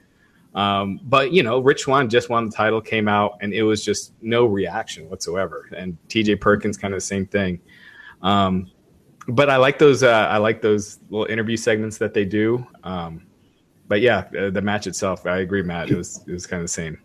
[0.55, 3.85] Um, but you know, Rich Swann just won the title, came out, and it was
[3.85, 5.69] just no reaction whatsoever.
[5.77, 6.37] And T.J.
[6.37, 7.61] Perkins kind of the same thing.
[8.21, 8.71] Um,
[9.29, 10.03] but I like those.
[10.03, 12.67] Uh, I like those little interview segments that they do.
[12.85, 13.27] Um,
[13.93, 15.91] but yeah, uh, the match itself, I agree, Matt.
[15.91, 16.99] It was it was kind of the same.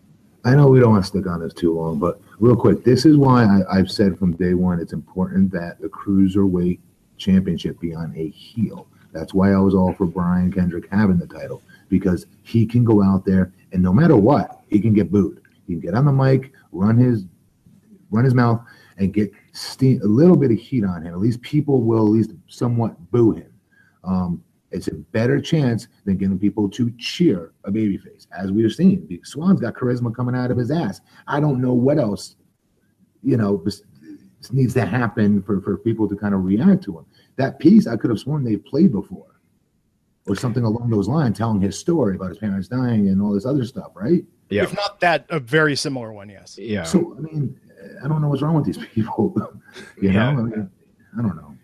[0.46, 3.06] I know we don't want to stick on this too long, but real quick, this
[3.06, 6.80] is why I, have said from day one it's important that the cruiserweight
[7.18, 8.88] championship be on a heel.
[9.12, 13.04] That's why I was all for Brian Kendrick having the title because he can go
[13.04, 15.42] out there and no matter what, he can get booed.
[15.68, 17.26] He can get on the mic, run his
[18.12, 18.62] run his mouth,
[18.98, 21.14] and get steam, a little bit of heat on him.
[21.14, 23.52] At least people will at least somewhat boo him.
[24.06, 29.08] Um, it's a better chance than getting people to cheer a babyface, as we've seen.
[29.24, 31.00] Swann's got charisma coming out of his ass.
[31.28, 32.36] I don't know what else,
[33.24, 33.64] you know,
[34.52, 37.06] needs to happen for, for people to kind of react to him.
[37.38, 39.40] That piece, I could have sworn they played before.
[40.28, 43.46] or something along those lines, telling his story about his parents dying and all this
[43.46, 44.24] other stuff, right?
[44.50, 44.64] Yeah.
[44.64, 46.58] If not that, a very similar one, yes.
[46.58, 46.84] Yeah.
[46.84, 47.58] So I mean,
[48.04, 49.34] I don't know what's wrong with these people.
[50.02, 50.32] you Yeah.
[50.34, 50.72] know, I, mean,
[51.18, 51.57] I don't know.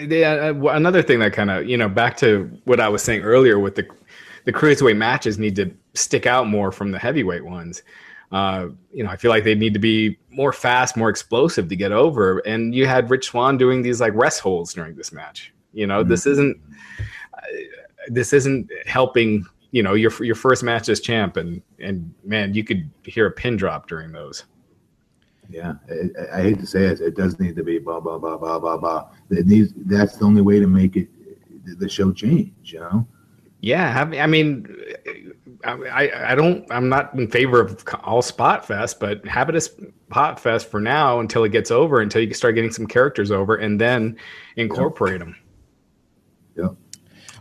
[0.00, 3.22] Yeah, uh, another thing that kind of you know back to what I was saying
[3.22, 3.86] earlier with the
[4.44, 7.82] the cruiserweight matches need to stick out more from the heavyweight ones.
[8.32, 11.76] Uh, you know, I feel like they need to be more fast, more explosive to
[11.76, 12.38] get over.
[12.40, 15.52] And you had Rich Swann doing these like rest holds during this match.
[15.72, 16.60] You know, this isn't
[17.34, 17.40] uh,
[18.08, 19.46] this isn't helping.
[19.70, 23.30] You know, your your first match as champ, and and man, you could hear a
[23.30, 24.44] pin drop during those.
[25.48, 28.36] Yeah, I, I hate to say it, it does need to be blah blah blah
[28.36, 29.10] blah blah blah.
[29.30, 29.72] It needs.
[29.76, 31.08] That's the only way to make it
[31.78, 32.72] the show change.
[32.72, 33.06] You know.
[33.60, 34.66] Yeah, I mean,
[35.64, 36.70] I, I I don't.
[36.70, 39.70] I'm not in favor of all spot fest, but have it as
[40.10, 43.56] spot fest for now until it gets over, until you start getting some characters over,
[43.56, 44.18] and then
[44.56, 45.34] incorporate them.
[46.56, 46.68] Yeah.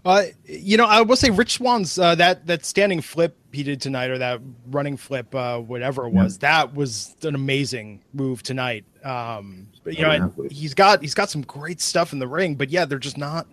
[0.05, 3.79] Uh, you know, I will say Rich Swann's uh, that that standing flip he did
[3.81, 8.83] tonight, or that running flip, uh, whatever it was, that was an amazing move tonight.
[9.03, 10.49] Um, but you Oh, know, yeah.
[10.49, 13.47] he's got he's got some great stuff in the ring, but yeah, they're just not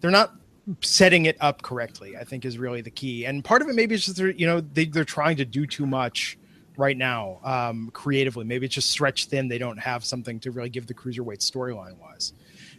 [0.00, 0.34] they're not
[0.82, 2.16] setting it up correctly.
[2.16, 4.46] I think is really the key, and part of it maybe is just they're you
[4.46, 6.38] know they they're trying to do too much
[6.76, 8.44] right now um, creatively.
[8.44, 9.48] Maybe it's just stretched thin.
[9.48, 12.32] They don't have something to really give the cruiserweight storyline wise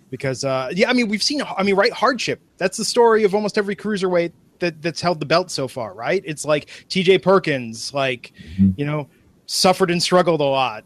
[0.10, 3.34] because uh yeah i mean we've seen i mean right hardship that's the story of
[3.34, 7.94] almost every cruiserweight that that's held the belt so far right it's like tj perkins
[7.94, 8.74] like Mhm.
[8.78, 9.10] you know
[9.46, 10.86] suffered and struggled a lot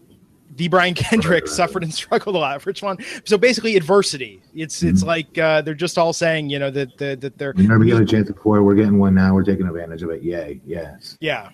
[0.56, 4.42] d brian kendrick Right, right, suffered and struggled a lot rich swann so basically adversity
[4.56, 5.08] it's it's Mhm.
[5.08, 8.02] like uh they're just all saying you know that that, that they're We never get
[8.02, 8.64] a chance before.
[8.64, 9.34] We're getting one now.
[9.36, 10.24] We're taking advantage of it.
[10.24, 10.60] Yay!
[10.66, 11.18] Yes.
[11.22, 11.50] Yeah.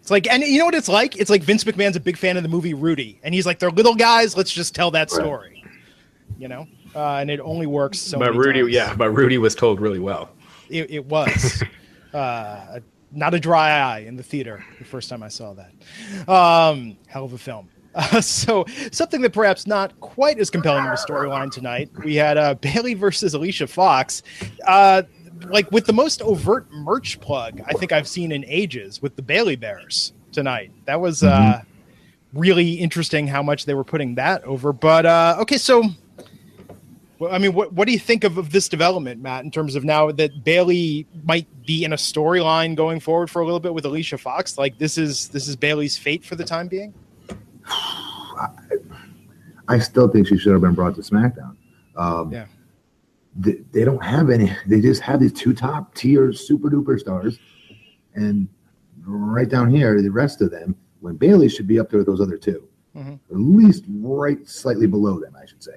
[0.00, 1.16] It's like, and you know what it's like?
[1.16, 3.70] It's like Vince McMahon's a big fan of the movie Rudy, and he's like, they're
[3.70, 4.36] little guys.
[4.36, 5.20] Let's just tell that Right.
[5.22, 5.64] story,
[6.38, 6.66] you know.
[6.94, 8.18] Uh, and it only works so.
[8.18, 8.72] but many Rudy, times.
[8.72, 10.30] yeah, but Rudy was told really well.
[10.68, 11.62] It, it was
[12.14, 12.80] uh,
[13.12, 16.28] not a dry eye in the theater the first time I saw that.
[16.28, 17.68] Um, hell of a film.
[17.94, 21.90] Uh, so something that perhaps not quite as compelling of a storyline tonight.
[22.04, 24.22] We had uh, Bayley versus Alicia Fox.
[24.66, 25.02] Uh,
[25.48, 29.22] like with the most overt merch plug I think I've seen in ages with the
[29.22, 30.70] Bayley Bears tonight.
[30.86, 31.62] That was uh,
[32.32, 34.72] really interesting how much they were putting that over.
[34.72, 35.84] But uh, okay, so
[37.18, 39.74] well, I mean, what what do you think of, of this development, Matt, in terms
[39.74, 43.74] of now that Bayley might be in a storyline going forward for a little bit
[43.74, 44.58] with Alicia Fox?
[44.58, 46.94] Like this is this is Bayley's fate for the time being.
[49.68, 51.56] I still think she should have been brought to SmackDown.
[51.96, 52.46] Um, Yeah.
[53.38, 54.50] They, they don't have any.
[54.66, 57.38] They just have these two top tier super duper stars,
[58.14, 58.48] and
[59.04, 60.74] right down here, the rest of them.
[61.00, 63.14] When Bayley should be up there with those other 2 Mhm.
[63.30, 65.72] at least right slightly below them, I should say.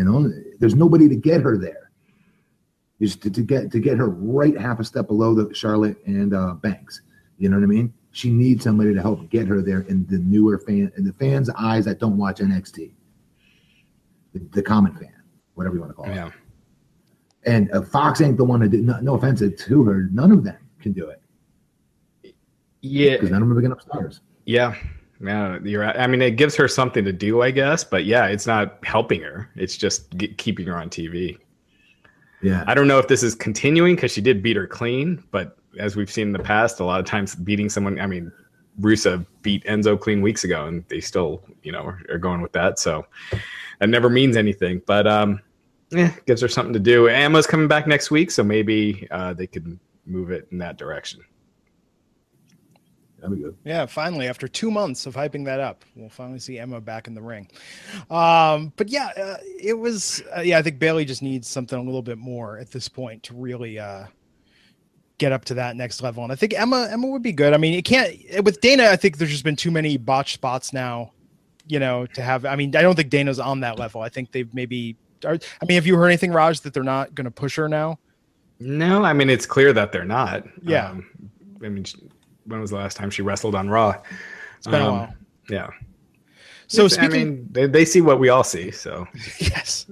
[0.00, 1.90] And only, there's nobody to get her there.
[3.00, 6.34] Just to, to get to get her right half a step below the Charlotte and
[6.34, 7.02] uh, Banks.
[7.38, 7.94] You know what I mean?
[8.12, 11.48] She needs somebody to help get her there in the newer fan in the fans'
[11.56, 12.92] eyes that don't watch NXT.
[14.34, 15.14] The, the common fan,
[15.54, 16.14] whatever you want to call it.
[16.14, 16.30] Yeah,
[17.44, 18.82] And uh, Fox ain't the one to do.
[18.82, 21.20] No, no offense to her, none of them can do it
[22.82, 24.20] yeah, because none of them are big enough stars.
[24.44, 24.74] yeah.
[25.22, 25.84] Yeah, you're.
[25.84, 27.84] I mean, it gives her something to do, I guess.
[27.84, 29.50] But yeah, it's not helping her.
[29.54, 31.38] It's just keeping her on TV.
[32.42, 35.58] Yeah, I don't know if this is continuing because she did beat her clean, but
[35.78, 38.00] as we've seen in the past, a lot of times beating someone.
[38.00, 38.32] I mean,
[38.80, 42.52] Rusev beat Enzo clean weeks ago, and they still, you know, are, are going with
[42.52, 42.78] that.
[42.78, 43.04] So
[43.78, 44.80] that never means anything.
[44.86, 45.40] But um,
[45.90, 47.08] yeah, gives her something to do.
[47.08, 51.20] Emma's coming back next week, so maybe uh, they could move it in that direction.
[53.20, 53.56] That'd be good.
[53.64, 57.14] Yeah, finally, after two months of hyping that up, we'll finally see Emma back in
[57.14, 57.48] the ring.
[58.10, 60.22] Um, but yeah, uh, it was.
[60.34, 63.22] Uh, yeah, I think Bayley just needs something a little bit more at this point
[63.24, 64.04] to really uh,
[65.18, 66.22] get up to that next level.
[66.22, 67.52] And I think Emma Emma would be good.
[67.52, 68.84] I mean, it can't with Dana.
[68.84, 71.12] I think there's just been too many botched spots now.
[71.66, 72.44] You know, to have.
[72.46, 74.00] I mean, I don't think Dana's on that level.
[74.00, 74.96] I think they've maybe.
[75.24, 77.68] Are, I mean, have you heard anything, Raj, that they're not going to push her
[77.68, 77.98] now?
[78.60, 80.44] No, I mean it's clear that they're not.
[80.62, 80.90] Yeah.
[80.90, 81.06] Um,
[81.64, 81.94] I mean, sh-
[82.50, 83.94] when was the last time she wrestled on Raw?
[84.58, 85.14] It's been a Um, while.
[85.48, 85.68] Yeah.
[86.66, 88.70] So I speaking, mean, they, they see what we all see.
[88.70, 89.06] So
[89.40, 89.86] Yes.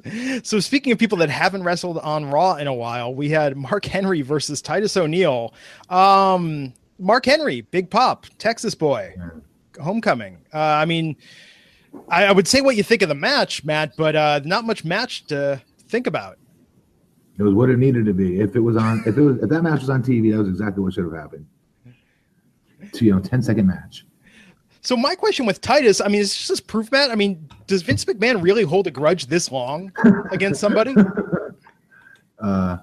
[0.44, 3.84] So speaking of people that haven't wrestled on Raw in a while, we had Mark
[3.84, 5.54] Henry versus Titus O'Neil.
[5.88, 9.14] Um, Mark Henry, big pop, Texas boy,
[9.80, 10.38] homecoming.
[10.54, 11.16] Uh, I mean,
[12.08, 14.84] I, I would say what you think of the match, Matt, but uh, not much
[14.84, 16.38] match to think about.
[17.38, 18.40] It was what it needed to be.
[18.40, 20.48] If it was on, if it was, if that match was on TV, that was
[20.48, 21.46] exactly what should have happened.
[22.92, 24.04] To you know, 10 second match.
[24.80, 27.10] So my question with Titus, I mean, is this just proof, Matt?
[27.10, 29.92] I mean, does Vince McMahon really hold a grudge this long
[30.30, 30.94] against somebody?
[32.40, 32.78] Uh,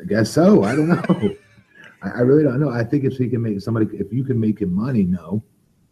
[0.00, 0.64] I guess so.
[0.64, 1.04] I don't know.
[2.02, 2.70] I, I really don't know.
[2.70, 5.42] I think if he can make somebody, if you can make him money, no.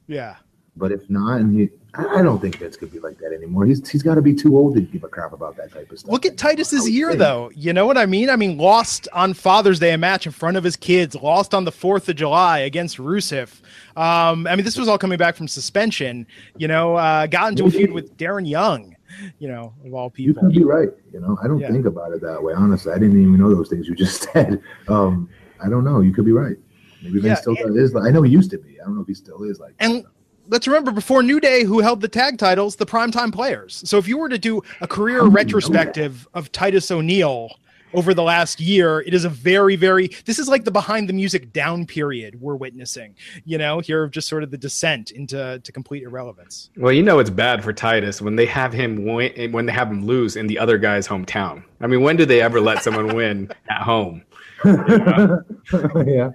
[0.07, 0.37] Yeah.
[0.75, 3.67] But if not, and he, I don't think Vince could be like that anymore.
[3.67, 5.99] He's he's got to be too old to give a crap about that type of
[5.99, 6.11] stuff.
[6.11, 7.51] Look at Titus's year, though.
[7.55, 8.31] You know what I mean?
[8.31, 11.65] I mean, lost on Father's Day a match in front of his kids, lost on
[11.65, 13.61] the 4th of July against Rusev.
[13.97, 16.27] Um, I mean, this was all coming back from suspension.
[16.57, 18.95] You know, uh, got into a feud with Darren Young,
[19.39, 20.89] you know, of all people, You could be right.
[21.13, 21.71] You know, I don't Yeah.
[21.73, 22.55] think about it that way.
[22.55, 24.63] Honestly, I didn't even know those things you just said.
[24.89, 25.29] Um,
[25.63, 26.01] I don't know.
[26.01, 26.57] You could be right.
[27.03, 27.97] Maybe Vince Yeah, still and- is.
[27.97, 28.81] I know he used to be.
[28.81, 29.75] I don't know if he still is like.
[29.81, 30.05] And
[30.51, 33.83] let's remember before New Day, who held the tag titles, the primetime players.
[33.87, 36.91] So if you were to do a career How do you know retrospective of Titus
[36.91, 37.51] O'Neil
[37.93, 41.13] over the last year, it is a very, very, this is like the behind the
[41.13, 45.61] music down period we're witnessing, you know, here of just sort of the descent into
[45.63, 46.71] to complete irrelevance.
[46.77, 49.89] Well, you know it's bad for Titus when they have him win, when they have
[49.89, 51.65] him lose in the other guy's hometown.
[51.81, 54.25] I mean, when do they ever let someone win at home?
[54.65, 56.31] yeah.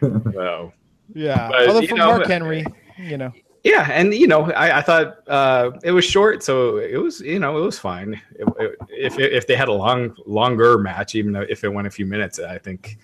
[0.00, 0.72] So,
[1.14, 1.48] Yeah.
[1.48, 2.64] But, Although you for know, Mark Henry,
[2.98, 3.32] you know,
[3.64, 7.38] yeah, and you know, I, I thought uh, it was short, so it was you
[7.38, 8.20] know it was fine.
[8.34, 11.86] It, it, if if they had a long longer match, even though if it went
[11.86, 12.98] a few minutes, I think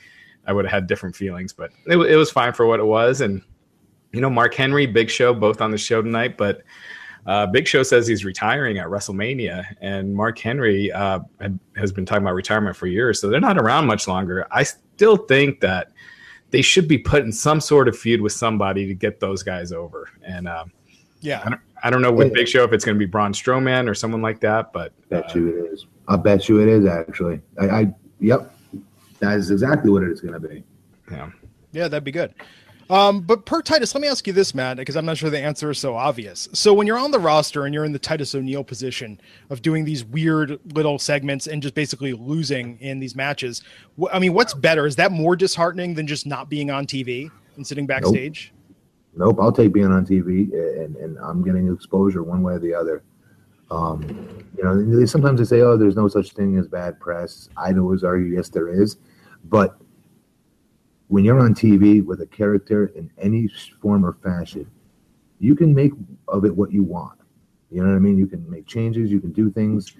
[0.46, 1.52] I would have had different feelings.
[1.52, 3.40] But it, it was fine for what it was, and
[4.12, 6.62] you know, Mark Henry, Big Show, both on the show tonight, but.
[7.26, 12.06] Uh, Big Show says he's retiring at WrestleMania, and Mark Henry uh, had, has been
[12.06, 14.46] talking about retirement for years, so they're not around much longer.
[14.50, 15.92] I still think that
[16.50, 19.72] they should be put in some sort of feud with somebody to get those guys
[19.72, 20.08] over.
[20.22, 20.72] And um,
[21.20, 21.42] yeah.
[21.44, 23.88] I don't, I don't know with Big Show if it's going to be Braun Strowman
[23.88, 25.86] or someone like that, but Bet uh, you it is.
[26.08, 27.40] I bet you it is actually.
[27.60, 28.54] I, I yep.
[29.20, 30.64] That is exactly what it is going to be.
[31.10, 31.30] yeah.
[31.72, 32.32] Yeah, that'd be good.
[32.90, 35.38] Um, but per Titus, let me ask you this, Matt, because I'm not sure the
[35.38, 36.48] answer is so obvious.
[36.54, 39.20] So when you're on the roster and you're in the Titus O'Neil position
[39.50, 43.62] of doing these weird little segments and just basically losing in these matches,
[44.00, 44.86] wh- I mean, what's better?
[44.86, 48.52] Is that more disheartening than just not being on TV and sitting backstage?
[49.14, 52.72] Nope, I'll take being on TV, and, and I'm getting exposure one way or the
[52.72, 53.02] other.
[53.70, 54.02] Um,
[54.56, 57.78] you know, sometimes they say, "Oh, there's no such thing as bad press." I would
[57.80, 58.96] always argue, yes, there is,
[59.44, 59.78] but
[61.08, 63.48] when you're on TV with a character in any
[63.80, 64.70] form or fashion,
[65.40, 65.92] you can make
[66.28, 67.18] of it what you want.
[67.70, 68.16] You know what I mean?
[68.16, 69.94] You can make changes, you can do things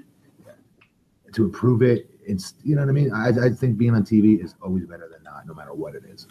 [1.33, 2.11] to improve it.
[2.25, 3.13] It's you know what I mean.
[3.13, 6.05] I, I think being on TV is always better than not, no matter what it
[6.05, 6.27] is.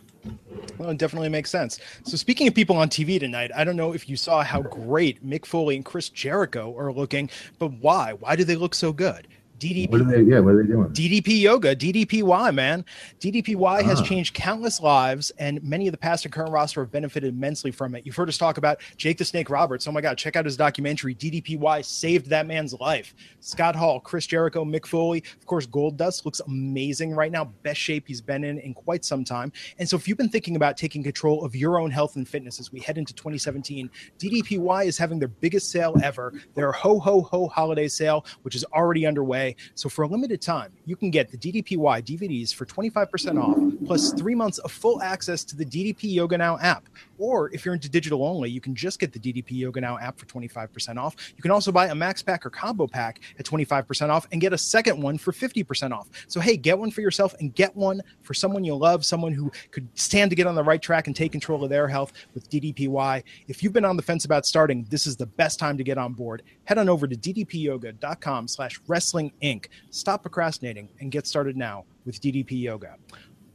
[0.78, 1.80] Well, it definitely makes sense.
[2.04, 5.26] So, speaking of people on TV tonight, I don't know if you saw how great
[5.26, 8.14] Mick Foley and Chris Jericho are looking, but why?
[8.14, 9.28] Why do they look so good?
[9.60, 10.22] DDP What are they?
[10.22, 10.90] Yeah, what are they doing?
[10.90, 12.86] DDP Yoga, DDPY, man.
[13.20, 14.04] DDPY has Ah.
[14.04, 17.96] changed countless lives, and many of the past and current roster have benefited immensely from
[17.96, 18.06] it.
[18.06, 19.88] You've heard us talk about Jake the Snake Roberts.
[19.88, 21.16] Oh my God, check out his documentary.
[21.16, 23.16] DDPY saved that man's life.
[23.40, 25.24] Scott Hall, Chris Jericho, Mick Foley.
[25.40, 27.46] Of course, Goldust looks amazing right now.
[27.64, 29.52] Best shape he's been in in quite some time.
[29.80, 32.60] And so, if you've been thinking about taking control of your own health and fitness
[32.60, 33.90] as we head into 2017,
[34.20, 36.34] DDPY is having their biggest sale ever.
[36.56, 39.47] Their Ho Ho Ho holiday sale, which is already underway.
[39.76, 44.14] So for a limited time, you can get the DDPY DVDs for 25% off, plus
[44.14, 46.90] three months of full access to the DDP Yoga Now app.
[47.18, 50.20] Or if you're into digital only, you can just get the DDP Yoga Now app
[50.20, 51.16] for 25% off.
[51.36, 54.54] You can also buy a max pack or combo pack at 25% off and get
[54.54, 56.08] a second one for 50% off.
[56.28, 59.52] So hey, get one for yourself and get one for someone you love, someone who
[59.72, 62.50] could stand to get on the right track and take control of their health with
[62.50, 63.24] DDPY.
[63.48, 65.98] If you've been on the fence about starting, this is the best time to get
[65.98, 66.44] on board.
[66.66, 69.66] Head on over to ddpyoga.com slash wrestling inc.
[69.90, 72.96] Stop procrastinating and get started now with DDP Yoga.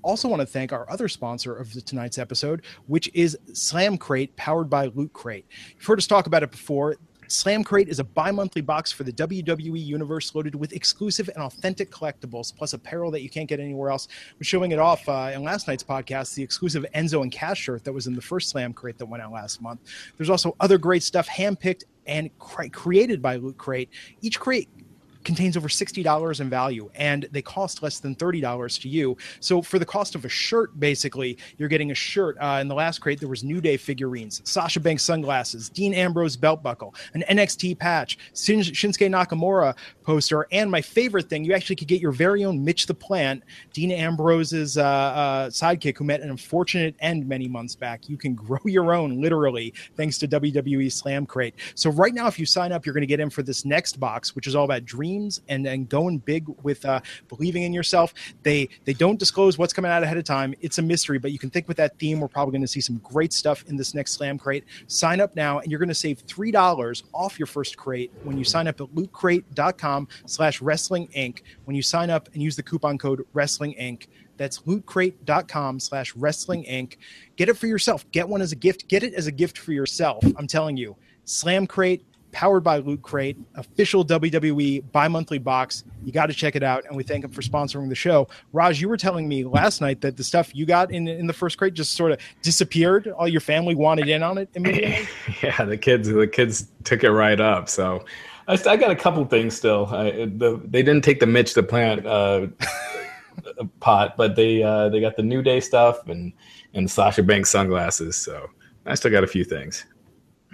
[0.02, 4.68] Also, want to thank our other sponsor of tonight's episode, which is Slam Crate, powered
[4.68, 5.46] by Loot Crate.
[5.76, 6.96] You've heard us talk about it before.
[7.28, 11.90] Slam Crate is a bi-monthly box for the WWE universe loaded with exclusive and authentic
[11.90, 14.08] collectibles, plus apparel that you can't get anywhere else.
[14.34, 17.84] We're showing it off uh, in last night's podcast, the exclusive Enzo and Cass shirt
[17.84, 19.80] that was in the first Slam Crate that went out last month.
[20.18, 23.88] There's also other great stuff handpicked and cre- created by Loot Crate.
[24.20, 24.68] Each crate
[25.24, 29.16] contains over $60 in value and they cost less than $30 to you.
[29.40, 32.36] So for the cost of a shirt, basically, you're getting a shirt.
[32.40, 36.36] Uh, in the last crate, there was New Day figurines, Sasha Banks sunglasses, Dean Ambrose
[36.36, 41.76] belt buckle, an NXT patch, Shin- Shinsuke Nakamura poster, and my favorite thing, you actually
[41.76, 43.42] could get your very own Mitch the Plant,
[43.72, 48.08] Dean Ambrose's uh, uh, sidekick who met an unfortunate end many months back.
[48.08, 51.54] You can grow your own, literally, thanks to WWE Slam Crate.
[51.74, 54.00] So right now, if you sign up, you're going to get in for this next
[54.00, 55.11] box, which is all about Dream
[55.48, 58.14] and and going big with uh, believing in yourself.
[58.42, 60.54] They they don't disclose what's coming out ahead of time.
[60.60, 62.20] It's a mystery, but you can think with that theme.
[62.20, 64.64] We're probably going to see some great stuff in this next Slam crate.
[64.86, 68.38] Sign up now, and you're going to save three dollars off your first crate when
[68.38, 71.40] you sign up at lootcrate.com/slash wrestling inc.
[71.64, 74.06] When you sign up and use the coupon code wrestling inc.
[74.36, 76.96] That's lootcrate.com slash wrestling inc.
[77.36, 78.10] Get it for yourself.
[78.12, 78.88] Get one as a gift.
[78.88, 80.24] Get it as a gift for yourself.
[80.36, 80.96] I'm telling you.
[81.24, 85.84] Slam Crate, powered by Loot Crate, official WWE bi monthly box.
[86.02, 86.84] You got to check it out.
[86.86, 88.28] And we thank them for sponsoring the show.
[88.52, 91.32] Raj, you were telling me last night that the stuff you got in, in the
[91.32, 93.08] first crate just sort of disappeared.
[93.08, 95.06] All your family wanted in on it immediately.
[95.42, 97.68] yeah, the kids the kids took it right up.
[97.68, 98.04] So
[98.48, 99.86] I, I got a couple things still.
[99.86, 102.48] I, the, they didn't take the Mitch the Plant uh,
[103.80, 106.32] pot, but they uh, they got the New Day stuff and
[106.74, 108.16] and Sasha Banks sunglasses.
[108.16, 108.48] So
[108.86, 109.84] I still got a few things.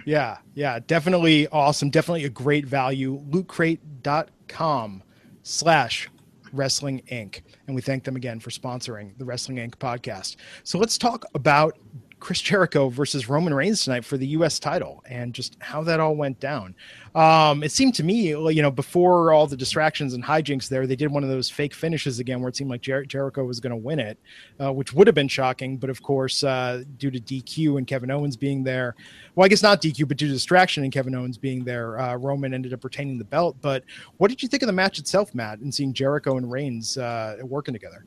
[0.09, 1.91] Yeah, yeah, definitely awesome.
[1.91, 3.21] Definitely a great value.
[3.29, 5.03] Lootcrate.com
[5.43, 6.09] slash
[6.51, 7.41] Wrestling Inc.
[7.67, 9.75] And we thank them again for sponsoring the Wrestling Inc.
[9.75, 10.37] podcast.
[10.63, 11.77] So let's talk about
[12.19, 14.59] Chris Jericho versus Roman Reigns tonight for the U.S.
[14.59, 16.75] title and just how that all went down.
[17.15, 20.95] Um, it seemed to me, you know, before all the distractions and hijinks there, they
[20.95, 23.71] did one of those fake finishes again where it seemed like Jer- Jericho was going
[23.71, 24.19] to win it,
[24.59, 25.77] uh, which would have been shocking.
[25.77, 28.95] But of course, uh, due to DQ and Kevin Owens being there,
[29.35, 32.15] well, I guess not DQ, but due to distraction and Kevin Owens being there, uh,
[32.15, 33.55] Roman ended up retaining the belt.
[33.61, 33.83] But
[34.17, 37.37] what did you think of the match itself, Matt, and seeing Jericho and Reigns uh,
[37.43, 38.05] working together?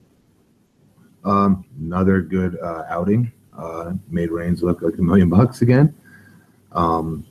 [1.25, 5.94] Um, another good uh, outing uh, made Reigns look like a million bucks again.
[6.72, 7.26] Um,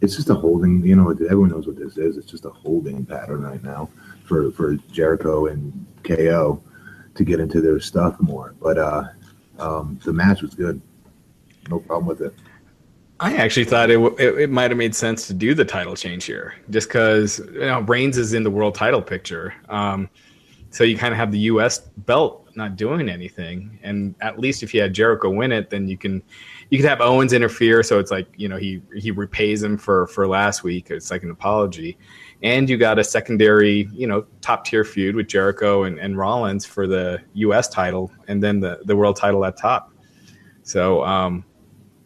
[0.00, 0.84] it's just a holding.
[0.84, 2.16] You know, everyone knows what this is.
[2.16, 3.88] It's just a holding pattern right now
[4.24, 6.62] for for Jericho and KO
[7.14, 8.54] to get into their stuff more.
[8.60, 9.04] But uh,
[9.58, 10.80] um, the match was good.
[11.68, 12.34] No problem with it.
[13.20, 16.24] I actually thought it, it, it might have made sense to do the title change
[16.24, 19.54] here, just because you know Reigns is in the world title picture.
[19.68, 20.08] Um,
[20.70, 21.80] so you kind of have the U.S.
[21.80, 25.96] belt not doing anything, and at least if you had Jericho win it, then you
[25.96, 26.22] can
[26.68, 27.82] you could have Owens interfere.
[27.82, 30.90] So it's like you know he he repays him for for last week.
[30.90, 31.96] It's like an apology,
[32.42, 36.66] and you got a secondary you know top tier feud with Jericho and, and Rollins
[36.66, 37.68] for the U.S.
[37.68, 39.94] title, and then the the world title at top.
[40.64, 41.44] So um,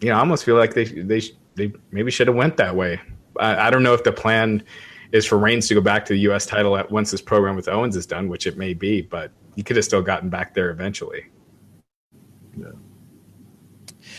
[0.01, 1.21] you know, I almost feel like they they
[1.57, 3.01] they maybe should have went that way.
[3.41, 4.63] I, I don't know if the plan
[5.13, 6.47] is for Reigns to go back to the U.S.
[6.47, 9.63] title at once this program with Owens is done, which it may be, but he
[9.63, 11.27] could have still gotten back there eventually.
[12.59, 12.69] Yeah.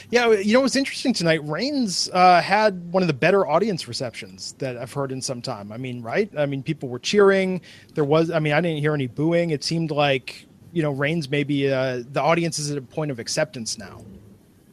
[0.10, 1.44] Yeah, you know what's interesting tonight?
[1.48, 5.72] Reigns uh, had one of the better audience receptions that I've heard in some time.
[5.72, 6.32] I mean, right?
[6.38, 7.62] I mean, people were cheering.
[7.96, 9.50] There was, I mean, I didn't hear any booing.
[9.50, 13.20] It seemed like you know Reigns maybe uh, the audience is at a point of
[13.20, 14.04] acceptance now,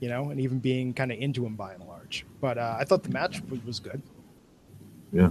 [0.01, 2.27] you know, and even being kind of into him by and large.
[2.41, 4.03] But uh, I thought the match was, was good.
[5.13, 5.31] Yeah,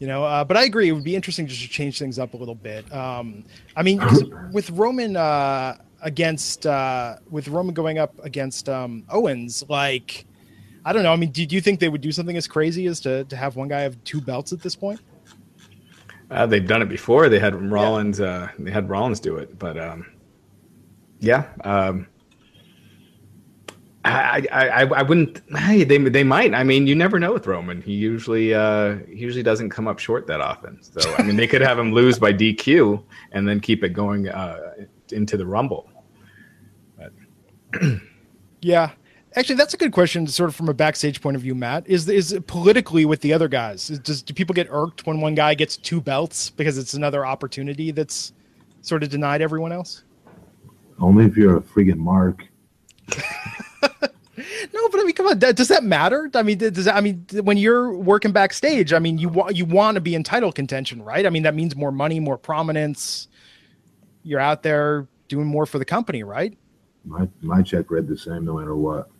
[0.00, 2.34] you know uh, but i agree it would be interesting just to change things up
[2.34, 2.90] a little bit.
[2.92, 3.44] Um,
[3.76, 4.00] i mean
[4.52, 10.26] with roman uh, against uh, with roman going up against um, owens like
[10.84, 12.86] i don't know i mean do, do, you think they would do something as crazy
[12.86, 15.00] as to, to have one guy have two belts at this point?
[16.30, 17.28] Uh, they've done it before.
[17.28, 18.26] They had rollins yeah.
[18.26, 20.06] Uh, they had rollins do it but um,
[21.20, 22.06] yeah um,
[24.04, 25.42] I, I, I wouldn't.
[25.54, 26.54] Hey, they they might.
[26.54, 27.82] I mean, you never know with Roman.
[27.82, 30.82] He usually uh, he usually doesn't come up short that often.
[30.82, 34.28] So I mean, they could have him lose by DQ and then keep it going
[34.28, 35.90] uh, into the Rumble.
[36.96, 37.12] But
[38.62, 38.92] yeah,
[39.36, 40.26] actually, that's a good question.
[40.26, 43.48] Sort of from a backstage point of view, Matt is is politically with the other
[43.48, 43.88] guys.
[43.88, 47.90] Does do people get irked when one guy gets two belts because it's another opportunity
[47.90, 48.32] that's
[48.80, 50.04] sort of denied everyone else?
[50.98, 52.46] Only if you're a friggin' mark.
[54.36, 55.38] no, but I mean, come on.
[55.38, 56.30] Does that matter?
[56.34, 58.92] I mean, does that, I mean when you're working backstage?
[58.92, 61.26] I mean, you want you want to be in title contention, right?
[61.26, 63.28] I mean, that means more money, more prominence.
[64.22, 66.56] You're out there doing more for the company, right?
[67.04, 69.10] My my check read the same no matter what.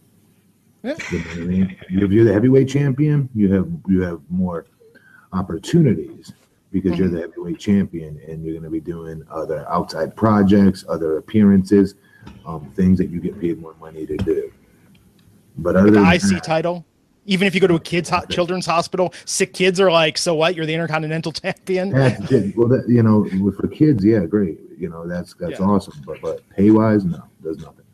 [0.82, 0.96] Yeah.
[1.10, 1.76] You know I mean?
[1.88, 4.66] If you're the heavyweight champion, you have you have more
[5.32, 6.32] opportunities
[6.72, 7.00] because mm-hmm.
[7.00, 11.94] you're the heavyweight champion and you're going to be doing other outside projects, other appearances,
[12.46, 14.52] um, things that you get paid more money to do.
[15.56, 16.86] But other the IC that, title,
[17.26, 20.34] even if you go to a kids ho- children's hospital, sick kids are like, so
[20.34, 20.54] what?
[20.54, 21.92] You're the intercontinental champion.
[21.92, 24.58] well, that, you know, for kids, yeah, great.
[24.78, 25.66] You know, that's that's yeah.
[25.66, 26.02] awesome.
[26.06, 27.84] But but pay wise, no, does nothing.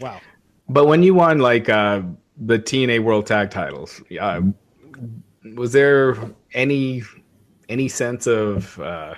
[0.00, 0.20] Wow.
[0.68, 2.02] But when you won like uh,
[2.36, 4.42] the TNA World Tag Titles, uh,
[5.54, 6.16] was there
[6.54, 7.02] any
[7.68, 9.14] any sense of uh,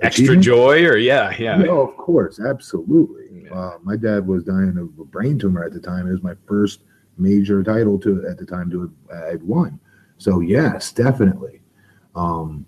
[0.00, 1.56] extra joy or yeah, yeah?
[1.56, 3.21] No, of course, absolutely.
[3.52, 6.08] Uh, my dad was dying of a brain tumor at the time.
[6.08, 6.80] It was my first
[7.18, 9.78] major title to at the time to have, won.
[10.18, 11.60] So yes, definitely.
[12.14, 12.64] Um,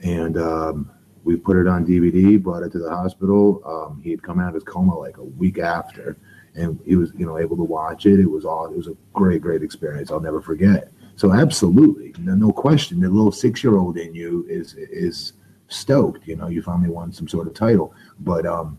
[0.00, 0.90] and um,
[1.24, 3.62] we put it on DVD, brought it to the hospital.
[3.64, 6.16] Um, he had come out of his coma like a week after,
[6.54, 8.20] and he was you know able to watch it.
[8.20, 10.10] It was all it was a great great experience.
[10.10, 10.92] I'll never forget.
[11.16, 15.32] So absolutely, no, no question, the little six year old in you is is
[15.68, 16.26] stoked.
[16.26, 17.94] You know, you finally won some sort of title.
[18.20, 18.78] But um,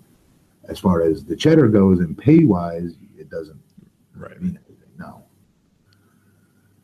[0.68, 3.59] as far as the cheddar goes and pay wise, it doesn't
[4.15, 4.39] right.
[4.41, 4.89] mean anything.
[4.97, 5.24] No.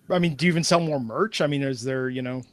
[0.09, 1.41] I mean, do you even sell more merch?
[1.41, 2.43] I mean, is there, you know,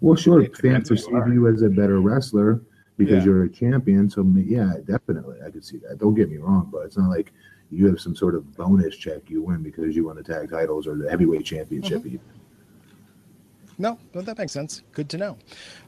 [0.00, 2.62] Well, sure, fans depends who you perceive you as a better wrestler
[2.96, 3.24] because Yeah.
[3.24, 4.08] you're a champion.
[4.10, 5.98] So yeah, definitely, I could see that.
[5.98, 7.32] Don't get me wrong, but it's not like
[7.70, 10.86] you have some sort of bonus check you win because you won the tag titles
[10.86, 12.00] or the heavyweight championship.
[12.00, 12.08] Mm-hmm.
[12.08, 12.20] even.
[13.78, 14.82] No, no, that makes sense.
[14.92, 15.36] Good to know.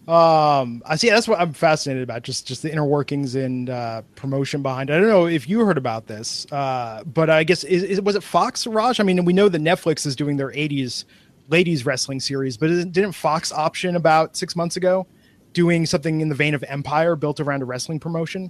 [0.09, 1.11] Um, I see.
[1.11, 2.23] That's what I'm fascinated about.
[2.23, 4.89] Just, just the inner workings and uh, promotion behind.
[4.89, 4.95] it.
[4.95, 8.15] I don't know if you heard about this, uh, but I guess is, is was
[8.15, 9.01] it Fox, Raj?
[9.01, 11.05] I mean, we know that Netflix is doing their '80s
[11.49, 15.07] ladies wrestling series, but didn't Fox option about six months ago
[15.53, 18.49] doing something in the vein of Empire, built around a wrestling promotion?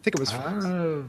[0.00, 0.32] I think it was.
[0.32, 0.64] Fox.
[0.64, 1.02] Uh,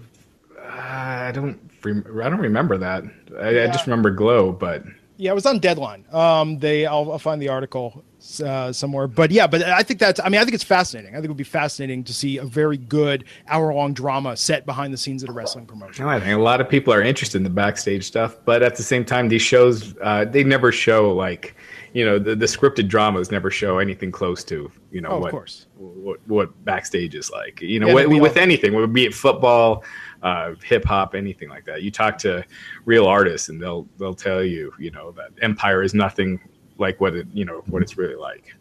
[0.69, 1.59] I don't.
[1.83, 3.03] Rem- I don't remember that.
[3.39, 4.83] I, I just remember Glow, but
[5.17, 6.05] Yeah, it was on Deadline.
[6.11, 8.03] Um, they I'll, I'll find the article
[8.43, 9.07] uh, somewhere.
[9.07, 10.19] But yeah, but I think that's.
[10.19, 11.11] I mean, I think it's fascinating.
[11.11, 14.93] I think it would be fascinating to see a very good hour-long drama set behind
[14.93, 16.05] the scenes at a wrestling promotion.
[16.05, 18.75] No, I think a lot of people are interested in the backstage stuff, but at
[18.75, 21.55] the same time, these shows uh, they never show like
[21.93, 25.65] you know the, the scripted dramas never show anything close to you know Oh, what,
[25.75, 27.61] what what backstage is like.
[27.61, 29.83] You know, Yeah, with, they'd with all- anything, whether be it football,
[30.23, 31.83] uh, hip hop, anything like that.
[31.83, 32.43] You talk to
[32.85, 36.39] real artists, and they'll they'll tell you you know that Empire is nothing
[36.83, 37.81] like what it you know what mm-hmm.
[37.81, 38.53] it's really like.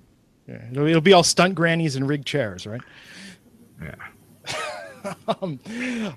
[0.49, 2.81] Yeah, it'll, it'll be all stunt grannies and rigged chairs, right?
[3.83, 3.95] Yeah.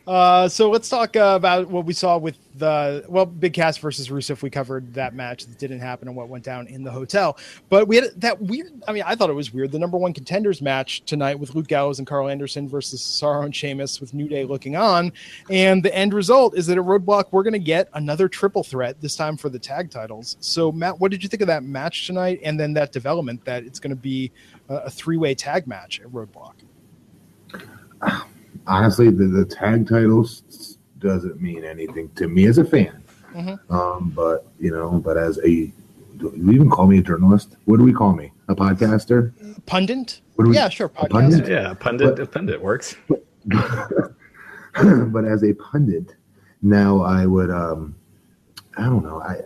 [0.08, 4.10] Uh, so let's talk uh, about what we saw with the well, Big Cass versus
[4.10, 4.42] Rusev.
[4.42, 7.38] We covered that match that didn't happen and what went down in the hotel.
[7.70, 8.72] But we had that weird.
[8.88, 9.72] I mean, I thought it was weird.
[9.72, 13.56] The number one contenders match tonight with Luke Gallows and Karl Anderson versus Cesaro and
[13.56, 15.12] Sheamus with New Day looking on,
[15.50, 19.00] and the end result is that at Roadblock we're going to get another triple threat
[19.02, 20.38] this time for the tag titles.
[20.40, 23.64] So Matt, what did you think of that match tonight, and then that development that
[23.64, 24.32] it's going to be
[24.70, 26.54] a, a three way tag match at Roadblock?
[28.68, 33.04] honestly, the, the tag titles doesn't mean anything to me as a fan.
[33.34, 33.60] Mhm.
[33.72, 35.72] Um, but you know, but as a,
[36.18, 37.58] do you even call me a journalist?
[37.66, 38.32] What do we call me?
[38.48, 39.34] A podcaster?
[39.66, 40.22] Pundit?
[40.36, 40.88] What we- yeah, sure.
[40.88, 41.10] a Podcast.
[41.10, 41.48] pundit?
[41.50, 42.96] Yeah, pundit, a pundit works.
[45.10, 46.16] but as a pundit,
[46.62, 47.96] now I would, um,
[48.78, 49.38] I don't know, I,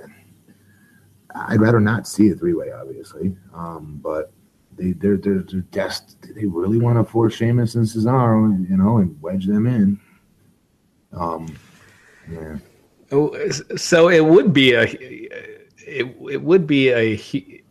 [1.35, 3.35] I'd rather not see a three way, obviously.
[3.53, 4.31] Um, but
[4.79, 8.97] they, they're, they're, they're just, they really want to force Sheamus and Cesaro, you know,
[8.97, 9.99] and wedge them in.
[11.13, 11.53] Um,
[12.31, 12.57] yeah.
[13.11, 17.63] Oh, So it would be a it, it would be a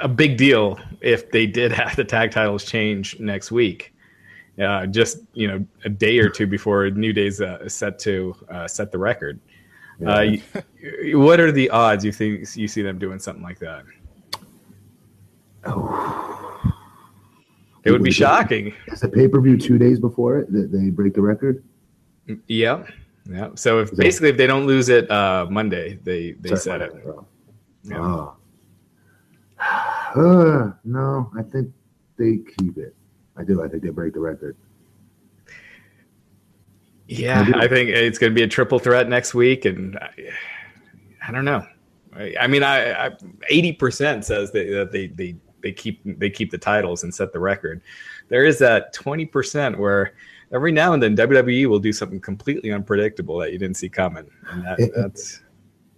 [0.00, 3.94] a big deal if they did have the tag titles change next week.
[4.62, 8.68] Uh, just you know, a day or two before New Day's uh, set to uh,
[8.68, 9.40] set the record.
[10.06, 10.32] Uh,
[11.14, 13.84] what are the odds you think you see them doing something like that?
[15.64, 16.32] Oh.
[17.84, 18.72] It would be shocking.
[18.88, 21.64] Is the pay per view two days before it that they break the record?
[22.46, 22.84] Yeah,
[23.28, 23.48] yeah.
[23.54, 26.92] So if basically if they don't lose it uh, Monday, they they Sorry, set it.
[27.06, 27.26] oh.
[27.84, 27.98] Yeah.
[27.98, 28.36] Oh.
[30.14, 31.72] Uh, no, I think
[32.18, 32.94] they keep it.
[33.34, 33.62] I do.
[33.62, 34.58] I think they break the record.
[37.08, 37.64] Yeah, I.
[37.64, 40.10] I think it's going to be a triple threat next week, and I,
[41.26, 41.64] I don't know.
[42.14, 43.12] I, I mean, I
[43.48, 47.32] eighty percent says that, that they they they keep they keep the titles and set
[47.32, 47.80] the record.
[48.28, 50.14] There is that twenty percent where
[50.52, 54.26] every now and then WWE will do something completely unpredictable that you didn't see coming,
[54.50, 55.40] and that, It- that's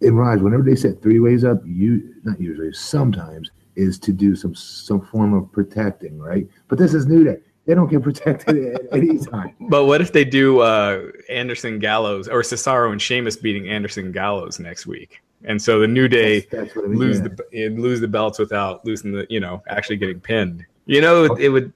[0.02, 4.36] And Raj, whenever they set three ways up, you not usually, sometimes is to do
[4.36, 6.46] some some form of protecting, right?
[6.68, 7.38] But this is new day.
[7.66, 9.54] They don't get protected at any time.
[9.70, 14.60] But what if they do uh, Anderson Gallows or Cesaro and Sheamus beating Anderson Gallows
[14.60, 15.22] next week?
[15.46, 16.98] And so the New Day That's, that's what I mean.
[16.98, 17.68] lose yeah.
[17.68, 20.64] the lose the belts without losing the you know actually getting pinned.
[20.86, 21.72] You know, it, it would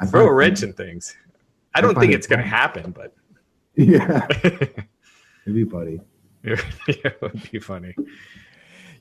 [0.00, 1.16] I throw a find- wrench in things.
[1.74, 3.14] I I don't find think it it's going to happen, but
[3.76, 4.84] Yeah, it'd
[5.46, 6.00] be funny.
[6.44, 7.94] it would be funny.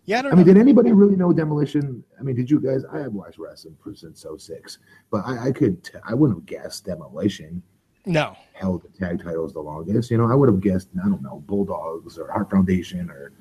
[0.05, 0.53] Yeah, I don't I mean, know.
[0.53, 2.03] did anybody really know demolition?
[2.19, 2.83] I mean, did you guys?
[2.91, 4.79] I have watched wrestling for since '06,
[5.11, 7.61] but I, I could, t- I wouldn't have guessed demolition
[8.05, 8.35] No.
[8.53, 10.09] held the tag titles the longest.
[10.09, 13.31] You know, I would have guessed, I don't know, Bulldogs or Heart Foundation or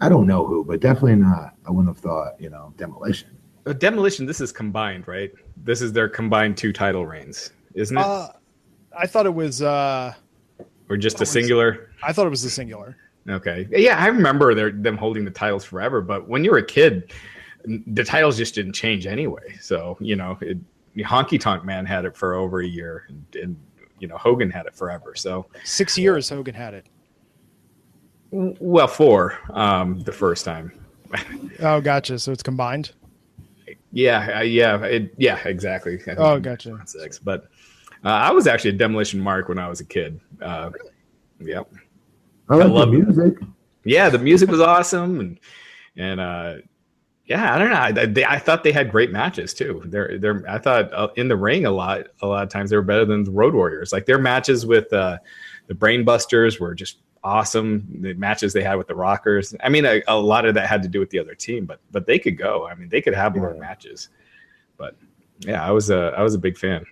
[0.00, 1.54] I don't know who, but definitely not.
[1.66, 3.30] I wouldn't have thought, you know, demolition.
[3.64, 5.32] But Demolition, this is combined, right?
[5.56, 8.00] This is their combined two title reigns, isn't it?
[8.00, 8.28] Uh,
[8.96, 9.60] I thought it was.
[9.60, 10.14] Uh,
[10.88, 11.90] or just a it's- singular?
[12.02, 12.96] I thought it was the singular.
[13.28, 13.66] Okay.
[13.72, 17.12] Yeah, I remember their, them holding the titles forever, but when you were a kid,
[17.64, 19.56] the titles just didn't change anyway.
[19.60, 20.58] So, you know, it,
[20.98, 23.56] Honky Tonk Man had it for over a year, and, and
[23.98, 25.14] you know Hogan had it forever.
[25.16, 26.86] So six years Hogan had it.
[28.30, 30.72] Well, four um, the first time.
[31.60, 32.18] oh, gotcha.
[32.18, 32.92] So it's combined.
[33.92, 35.98] Yeah, uh, yeah, it, yeah, exactly.
[36.18, 36.78] Oh, gotcha.
[36.84, 37.44] Six, but
[38.04, 40.20] uh, I was actually a Demolition Mark when I was a kid.
[40.40, 40.70] Uh,
[41.38, 41.52] really?
[41.52, 41.72] Yep.
[42.48, 43.38] I, like I love the music.
[43.84, 45.40] Yeah, the music was awesome, and
[45.96, 46.54] and uh,
[47.26, 48.02] yeah, I don't know.
[48.02, 49.82] I, they, I thought they had great matches too.
[49.86, 52.76] They're, they're, I thought uh, in the ring a lot, a lot of times they
[52.76, 53.92] were better than the Road Warriors.
[53.92, 55.18] Like their matches with uh,
[55.66, 57.84] the Brainbusters were just awesome.
[58.00, 59.54] The matches they had with the Rockers.
[59.62, 61.80] I mean, a, a, lot of that had to do with the other team, but
[61.90, 62.66] but they could go.
[62.66, 63.60] I mean, they could have more yeah.
[63.60, 64.08] matches.
[64.76, 64.96] But
[65.40, 66.86] yeah, I was a I was a big fan.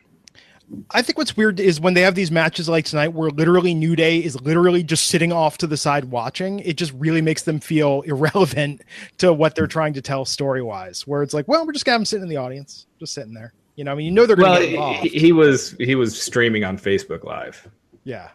[0.91, 3.95] I think what's weird is when they have these matches like tonight, where literally New
[3.95, 6.61] Day is literally just sitting off to the side watching.
[6.61, 8.83] It just really makes them feel irrelevant
[9.19, 11.07] to what they're trying to tell story wise.
[11.07, 13.35] Where it's like, well, we're just gonna have them sitting in the audience, just sitting
[13.35, 13.53] there.
[13.77, 15.95] You know, I mean, you know they're going to well, get He, he was he
[15.95, 17.69] was streaming on Facebook Live.
[18.05, 18.31] Yeah.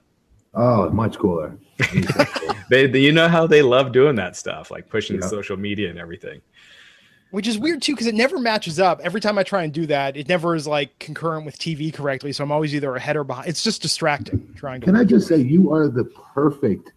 [0.54, 1.58] Oh, much cooler.
[2.70, 5.28] They, you know how they love doing that stuff, like pushing yeah.
[5.28, 6.42] social media and everything.
[7.32, 9.02] Which is weird too because it never matches up.
[9.04, 12.32] Every time i try and do that it never is like concurrent with tv correctly
[12.32, 13.48] so i'm always either ahead or behind.
[13.48, 16.92] It's just distracting trying to can i just say you are the perfect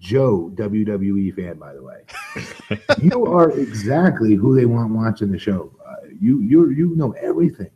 [0.00, 2.02] joe wwe fan by the way.
[3.02, 5.72] You are exactly who they want watching the show.
[5.86, 7.70] Uh, you you you know everything.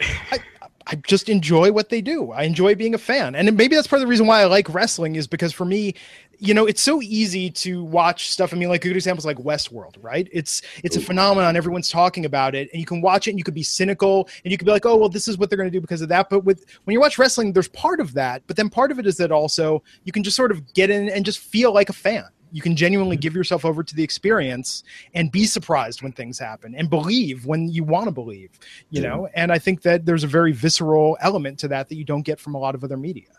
[0.00, 0.38] I,
[0.86, 2.30] I just enjoy what they do.
[2.32, 3.34] I enjoy being a fan.
[3.34, 5.94] And maybe that's part of the reason why I like wrestling is because for me,
[6.38, 8.52] you know, it's so easy to watch stuff.
[8.52, 10.28] I mean, like a good example is like Westworld, right?
[10.32, 11.56] It's it's a phenomenon.
[11.56, 14.50] Everyone's talking about it, and you can watch it and you could be cynical and
[14.50, 16.08] you could be like, oh, well, this is what they're going to do because of
[16.08, 16.28] that.
[16.28, 19.06] But with when you watch wrestling, there's part of that, but then part of it
[19.06, 21.94] is that also you can just sort of get in and just feel like a
[21.94, 23.22] fan you can genuinely mm-hmm.
[23.22, 24.84] give yourself over to the experience
[25.14, 28.50] and be surprised when things happen and believe when you want to believe
[28.90, 29.28] you know?
[29.34, 32.38] And i think that there's a very visceral element to that that you don't get
[32.38, 33.30] from a lot of other media.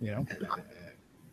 [0.00, 0.26] You know?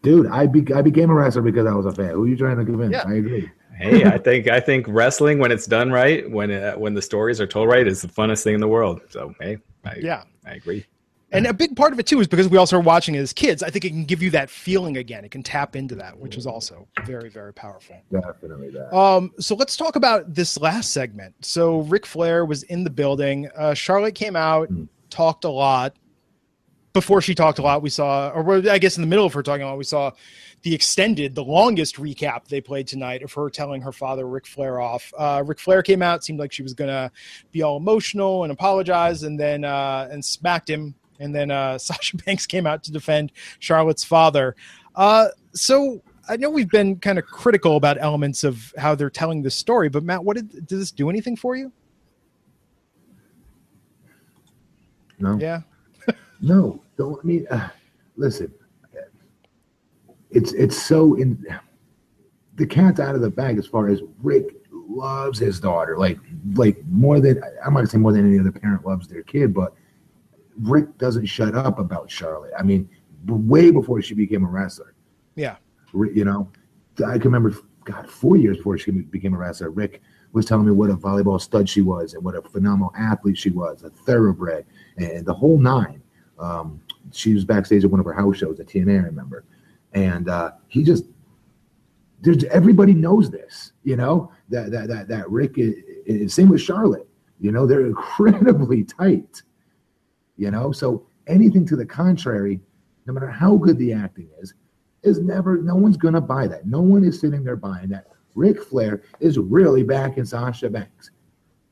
[0.04, 2.12] Dude i be- i became a wrestler because i was a fan.
[2.12, 2.92] Who are you trying to convince?
[2.92, 3.04] Yeah.
[3.08, 3.50] i agree.
[3.76, 7.42] Hey i think i think wrestling when it's done right when it, when the stories
[7.42, 9.02] are told right is the funnest thing in the world.
[9.10, 10.24] So hey I, yeah.
[10.46, 10.86] I agree
[11.32, 13.34] and a big part of it too is because we also are watching it as
[13.34, 13.62] kids.
[13.62, 15.24] I think it can give you that feeling again.
[15.24, 17.96] It can tap into that, which is also very, very powerful.
[18.12, 18.96] Definitely that.
[18.96, 21.34] Um, so let's talk about this last segment.
[21.42, 23.50] So Ric Flair was in the building.
[23.56, 24.88] Uh, Charlotte came out, mm.
[25.10, 25.96] talked a lot.
[26.94, 29.44] Before she talked a lot, we saw, or I guess in the middle of her
[29.44, 30.12] talking a lot, we saw
[30.64, 34.82] the extended, the longest recap they played tonight of her telling her father Ric Flair
[34.82, 35.14] off.
[35.18, 37.12] Uh, Ric Flair came out, seemed like she was gonna
[37.52, 42.18] be all emotional and apologize, and then uh, and smacked him and then uh, Sasha
[42.18, 44.56] Banks came out to defend Charlotte's father.
[44.96, 49.42] Uh, so I know we've been kind of critical about elements of how they're telling
[49.42, 51.72] this story, but Matt, what did did this do anything for you?
[55.20, 55.38] No.
[55.38, 55.62] Yeah.
[56.42, 56.82] no.
[56.98, 57.20] Don't.
[57.22, 57.70] I mean, uh,
[58.16, 58.54] listen.
[60.32, 61.44] It's it's so in
[62.56, 66.20] the cat's out of the bag as far as Ric loves his daughter, like
[66.54, 69.54] like more than I'm not gonna say more than any other parent loves their kid,
[69.54, 69.74] but
[70.62, 72.52] Ric doesn't shut up about Charlotte.
[72.58, 72.90] I mean,
[73.28, 74.94] way before she became a wrestler.
[75.36, 75.58] Yeah.
[75.94, 76.52] You know,
[77.06, 80.02] I can remember, God, four years before she became a wrestler, Ric
[80.32, 83.50] was telling me what a volleyball stud she was and what a phenomenal athlete she
[83.50, 84.66] was, a thoroughbred,
[84.98, 86.02] and the whole nine.
[86.38, 86.82] Um,
[87.12, 89.46] she was backstage at one of her house shows at TNA, I remember.
[89.94, 91.06] And uh, he just,
[92.22, 95.74] there's everybody knows this, you know, that that that, that Ric is,
[96.06, 97.08] is same with Charlotte.
[97.40, 99.42] You know, they're incredibly tight
[100.40, 100.72] you know?
[100.72, 102.60] So anything to the contrary
[103.10, 104.54] no matter how good the acting is
[105.02, 106.68] is never no one's gonna buy that.
[106.68, 108.08] No one is sitting there buying that.
[108.36, 111.10] Ric Flair is really back in Sasha Banks.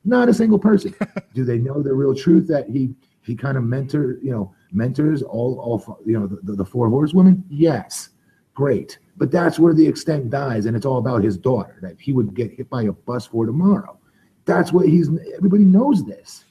[0.03, 0.95] Not a single person.
[1.35, 5.21] Do they know the real truth that he he kind of mentor you know mentors
[5.21, 7.43] all all you know the, the four horsewomen?
[7.49, 8.09] Yes.
[8.55, 8.97] Great.
[9.17, 12.33] But that's where the extent dies and it's all about his daughter that he would
[12.33, 13.99] get hit by a bus for tomorrow.
[14.45, 16.45] That's what he's everybody knows this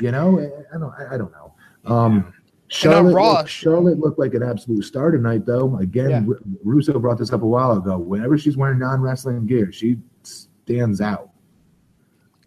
[0.00, 0.38] you know,
[0.74, 1.54] I don't, I don't know.
[1.84, 2.32] Um,
[2.68, 5.76] Charlotte, looked, Charlotte looked like an absolute star tonight, though.
[5.78, 6.34] Again, yeah.
[6.62, 7.96] Russo brought this up a while ago.
[7.96, 11.30] Whenever she's wearing non-wrestling gear, she stands out.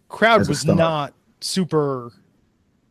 [0.08, 2.12] Crowd was not super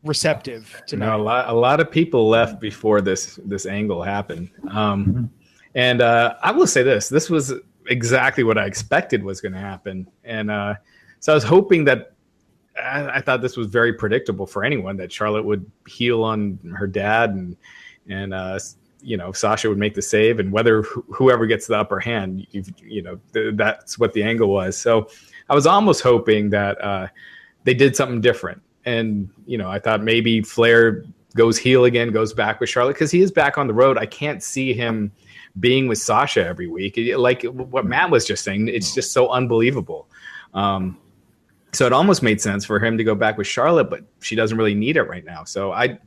[0.03, 1.05] receptive tonight.
[1.05, 4.49] No, a lot, a lot of people left before this this angle happened.
[4.70, 5.26] Um, mm-hmm.
[5.76, 7.53] And uh, I will say this: this was
[7.88, 10.76] exactly what I expected was going to happen, and uh,
[11.20, 12.11] so I was hoping that
[12.82, 16.88] I, I, thought this was very predictable for anyone that Charlotte would heel on her
[16.88, 17.55] dad and
[18.09, 18.59] and uh,
[19.01, 22.45] you know Sasha would make the save and whether wh- whoever gets the upper hand
[22.51, 24.77] you know th- that's what the angle was.
[24.77, 25.09] So
[25.49, 27.07] I was almost hoping that uh,
[27.63, 31.03] they did something different and you know, I thought maybe Flair
[31.36, 33.97] goes heel again, goes back with Charlotte because he is back on the road.
[33.97, 35.11] I can't see him
[35.59, 36.99] being with Sasha every week.
[37.17, 40.07] Like what Matt was just saying, it's just so unbelievable.
[40.53, 40.97] Um,
[41.74, 44.57] so it almost made sense for him to go back with Charlotte, but she doesn't
[44.57, 45.43] really need it right now.
[45.43, 45.97] So I,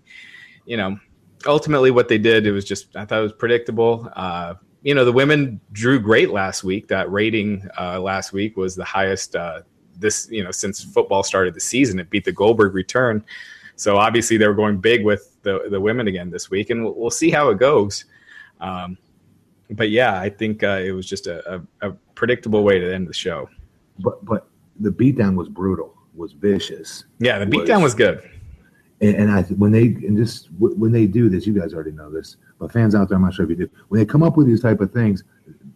[0.66, 0.98] you know,
[1.46, 4.10] ultimately what they did, it was just I thought it was predictable.
[4.14, 6.88] Uh, you know, the women drew great last week.
[6.88, 9.62] That rating uh, last week was the highest uh,
[9.96, 11.98] this you know since football started the season.
[11.98, 13.24] It beat the Goldberg return.
[13.76, 16.94] So obviously they were going big with the the women again this week, and we'll,
[16.94, 18.04] we'll see how it goes.
[18.60, 18.98] Um,
[19.70, 23.08] but yeah, I think uh, it was just a, a, a, predictable way to end
[23.08, 23.48] the show.
[23.98, 24.46] But but
[24.80, 27.04] the beatdown was brutal, was vicious.
[27.18, 28.30] Yeah, the beatdown was, was good.
[29.00, 32.10] And, and, I when they and just when they do this, you guys already know
[32.10, 33.70] this, but fans out there, I'm not sure if you do.
[33.88, 35.24] When they come up with these type of things,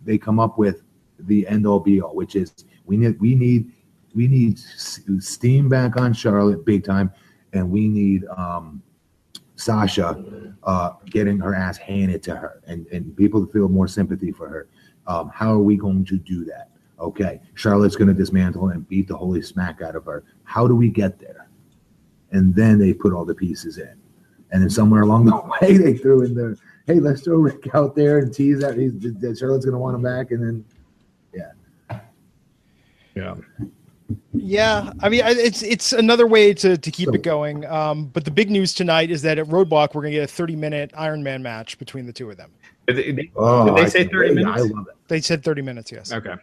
[0.04, 0.82] they come up with
[1.20, 2.54] the end all be all, which is
[2.86, 3.72] we need we need
[4.14, 7.12] we need steam back on Charlotte big time,
[7.52, 8.82] and we need um,
[9.56, 14.32] Sasha uh, getting her ass handed to her, and and people to feel more sympathy
[14.32, 14.68] for her.
[15.06, 16.70] Um, how are we going to do that?
[17.00, 20.24] Okay, Charlotte's going to dismantle and beat the holy smack out of her.
[20.44, 21.48] How do we get there?
[22.32, 23.94] And then they put all the pieces in,
[24.50, 27.94] and then somewhere along the way they threw in the hey, let's throw Ric out
[27.94, 30.64] there and tease that, he's, that Charlotte's going to want him back, and then
[31.32, 32.00] yeah,
[33.14, 33.34] yeah.
[34.32, 37.66] Yeah, I mean, it's it's another way to, to keep so, it going.
[37.66, 40.56] Um, but the big news tonight is that at Roadblock we're gonna get a 30
[40.56, 42.50] minute Iron Man match between the two of them.
[42.86, 44.62] Did they, did oh, they say 30 minutes?
[44.62, 44.96] I love it.
[45.08, 45.92] They said 30 minutes.
[45.92, 46.10] Yes.
[46.10, 46.36] Okay.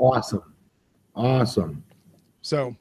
[0.00, 0.54] Awesome.
[1.14, 1.84] Awesome.
[2.40, 2.74] So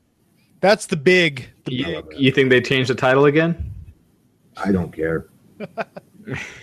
[0.61, 1.49] that's the big.
[1.65, 2.05] The you, big.
[2.17, 3.73] you think they changed the title again?
[4.55, 5.27] I don't care.
[5.59, 5.85] I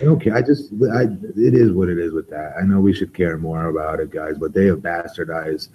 [0.01, 0.35] don't care.
[0.35, 1.03] I just, I,
[1.35, 2.55] it is what it is with that.
[2.59, 5.69] I know we should care more about it, guys, but they have bastardized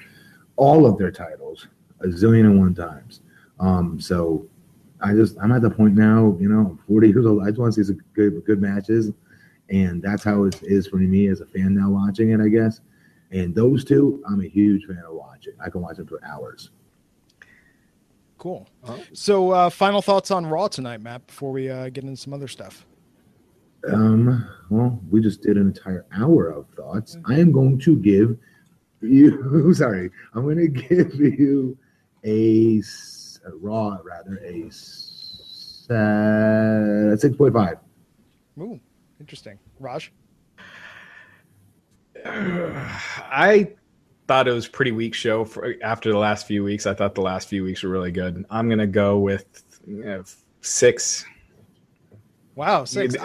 [0.56, 1.68] all of their titles
[2.00, 3.20] a zillion and one times.
[3.60, 4.46] Um, so
[5.00, 7.44] I just I'm at the point now, you know, 40 years old.
[7.44, 9.12] I just want to see some good good matches,
[9.70, 12.80] and that's how it is for me as a fan now watching it, I guess.
[13.32, 15.54] And those two, I'm a huge fan of watching.
[15.64, 16.70] I can watch them for hours.
[18.38, 18.68] Cool.
[19.12, 22.48] So, uh, final thoughts on Raw tonight, Matt, before we uh, get into some other
[22.48, 22.86] stuff.
[23.92, 24.46] Um.
[24.70, 27.16] Well, we just did an entire hour of thoughts.
[27.16, 27.32] Mm-hmm.
[27.32, 28.38] I am going to give
[29.02, 31.76] you sorry i'm going to give you
[32.24, 32.80] a,
[33.46, 34.66] a raw rather a
[35.90, 37.78] uh, 6.5
[38.60, 38.80] Ooh,
[39.20, 40.12] interesting raj
[42.24, 43.68] i
[44.28, 47.20] thought it was pretty weak show for after the last few weeks i thought the
[47.22, 50.24] last few weeks were really good i'm going to go with you know,
[50.60, 51.24] six
[52.54, 53.16] Wow, six.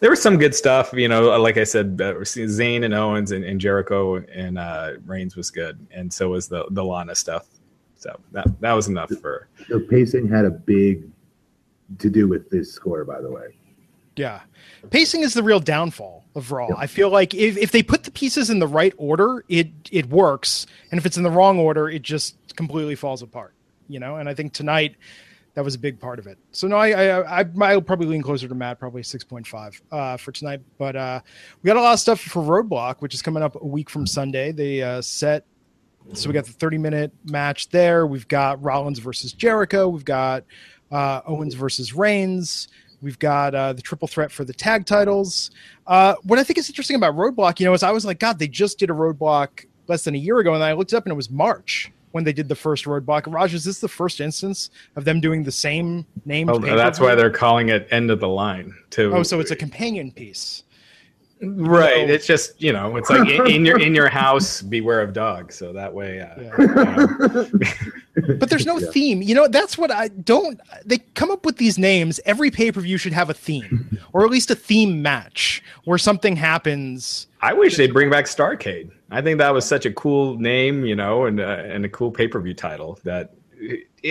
[0.00, 1.40] there was some good stuff, you know.
[1.40, 5.86] Like I said, uh, Zayn and Owens and, and Jericho and uh, Reigns was good,
[5.92, 7.46] and so was the the Lana stuff.
[7.94, 9.46] So that that was enough for.
[9.68, 11.08] The pacing had a big
[11.98, 13.56] to do with this score, by the way.
[14.16, 14.40] Yeah,
[14.90, 16.68] pacing is the real downfall of Raw.
[16.68, 16.76] Yep.
[16.78, 20.08] I feel like if, if they put the pieces in the right order, it it
[20.08, 23.54] works, and if it's in the wrong order, it just completely falls apart.
[23.88, 24.96] You know, and I think tonight
[25.54, 26.38] that was a big part of it.
[26.52, 29.80] So no, I I, I I'll probably lean closer to Matt, probably six point five
[29.90, 30.60] uh, for tonight.
[30.78, 31.20] But uh,
[31.62, 34.06] we got a lot of stuff for Roadblock, which is coming up a week from
[34.06, 34.52] Sunday.
[34.52, 35.44] They uh, set
[36.12, 38.06] so we got the thirty minute match there.
[38.06, 39.88] We've got Rollins versus Jericho.
[39.88, 40.44] We've got
[40.90, 42.68] uh, Owens versus Reigns.
[43.02, 45.50] We've got uh, the triple threat for the tag titles.
[45.86, 48.38] Uh, what I think is interesting about Roadblock, you know, is I was like, God,
[48.38, 51.12] they just did a Roadblock less than a year ago, and I looked up and
[51.12, 53.30] it was March when they did the first roadblock.
[53.32, 56.48] Raj, is this the first instance of them doing the same name?
[56.48, 59.14] Oh, that's why they're calling it End of the Line too.
[59.14, 60.62] Oh, so it's a companion piece.
[61.42, 62.08] Right.
[62.08, 65.56] it's just you know, it's like in, in, your in your house, beware of dogs.
[65.56, 66.20] So that way.
[66.20, 67.80] Uh, yeah.
[68.38, 68.90] but there's no yeah.
[68.90, 69.22] theme.
[69.22, 70.60] You know, that's what I don't.
[70.84, 72.20] They come up with these names.
[72.24, 75.98] Every pay per view should have a theme, or at least a theme match where
[75.98, 77.26] something happens.
[77.40, 78.90] I wish they'd bring back Starcade.
[79.10, 82.10] I think that was such a cool name, you know, and uh, and a cool
[82.10, 83.34] pay per view title that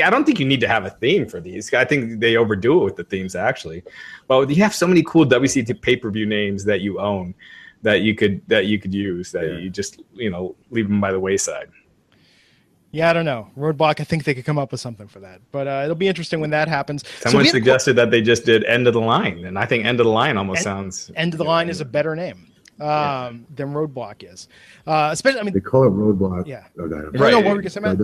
[0.04, 1.74] I don't think you need to have a theme for these.
[1.74, 3.84] I think they overdo it with the themes actually.
[4.28, 7.36] But you have so many cool WCW pay per view names that you own
[7.82, 9.58] that you could that you could use that yeah.
[9.58, 11.70] you just you know leave them by the wayside.
[12.96, 13.50] Yeah, I don't know.
[13.58, 16.08] Roadblock, I think they could come up with something for that, but uh, it'll be
[16.08, 17.04] interesting when that happens.
[17.20, 20.00] Someone so suggested that they just did End of the Line, and I think End
[20.00, 21.12] of the Line almost end, sounds.
[21.18, 23.32] End of the Line is a better name um, yeah.
[23.54, 24.48] than Roadblock is.
[24.88, 26.48] Uh, especially, I mean, they call it Roadblock.
[26.48, 26.68] Yeah.
[26.80, 27.32] Oh, right.
[27.32, 27.96] No, what were you say, I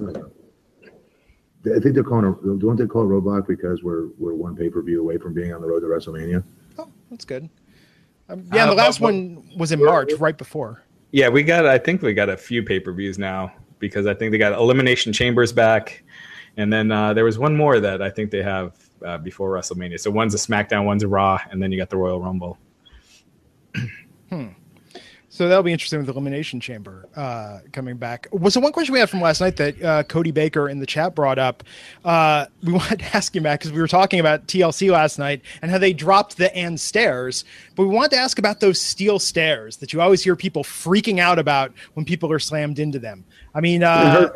[1.79, 2.59] think they're calling it.
[2.59, 5.53] Don't they call it roadblock because we're we're one pay per view away from being
[5.53, 6.43] on the road to WrestleMania?
[6.77, 7.49] Oh, that's good.
[8.27, 10.83] Um, yeah, uh, the last one was in March, right before.
[11.11, 11.65] Yeah, we got.
[11.65, 14.53] I think we got a few pay per views now because I think they got
[14.53, 16.03] Elimination Chambers back,
[16.55, 19.99] And then uh, there was one more that I think they have uh, before WrestleMania.
[19.99, 22.57] So one's a SmackDown, one's a Raw, and then you got the Royal Rumble.
[24.29, 24.47] hmm.
[25.34, 28.27] So that'll be interesting with Elimination Chamber uh, coming back.
[28.34, 30.86] Was the one question we had from last night that uh, Cody Baker in the
[30.86, 31.63] chat brought up?
[32.03, 35.41] Uh, we wanted to ask you, Matt, because we were talking about TLC last night
[35.61, 37.45] and how they dropped the and stairs.
[37.77, 41.19] But we wanted to ask about those steel stairs that you always hear people freaking
[41.19, 43.23] out about when people are slammed into them.
[43.55, 44.32] I mean, uh,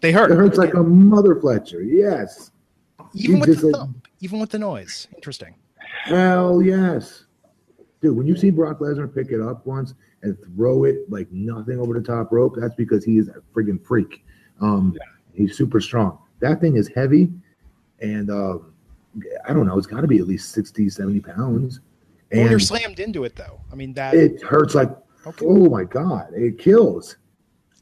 [0.00, 0.32] they hurt.
[0.32, 1.80] It hurts like a mother Fletcher.
[1.80, 2.50] Yes.
[3.14, 5.06] Even with the thump, even with the noise.
[5.14, 5.54] Interesting.
[5.76, 7.26] Hell yes.
[8.00, 9.94] Dude, when you see Brock Lesnar pick it up once
[10.24, 13.84] and throw it like nothing over the top rope, that's because he is a friggin'
[13.84, 14.24] freak.
[14.60, 15.06] Um, yeah.
[15.34, 16.18] He's super strong.
[16.40, 17.30] That thing is heavy,
[18.00, 18.74] and um,
[19.46, 21.80] I don't know, it's got to be at least 60, 70 pounds.
[22.30, 23.60] And well, you're slammed into it, though.
[23.70, 24.90] I mean, that it hurts like,
[25.26, 25.46] okay.
[25.46, 27.16] oh my God, it kills.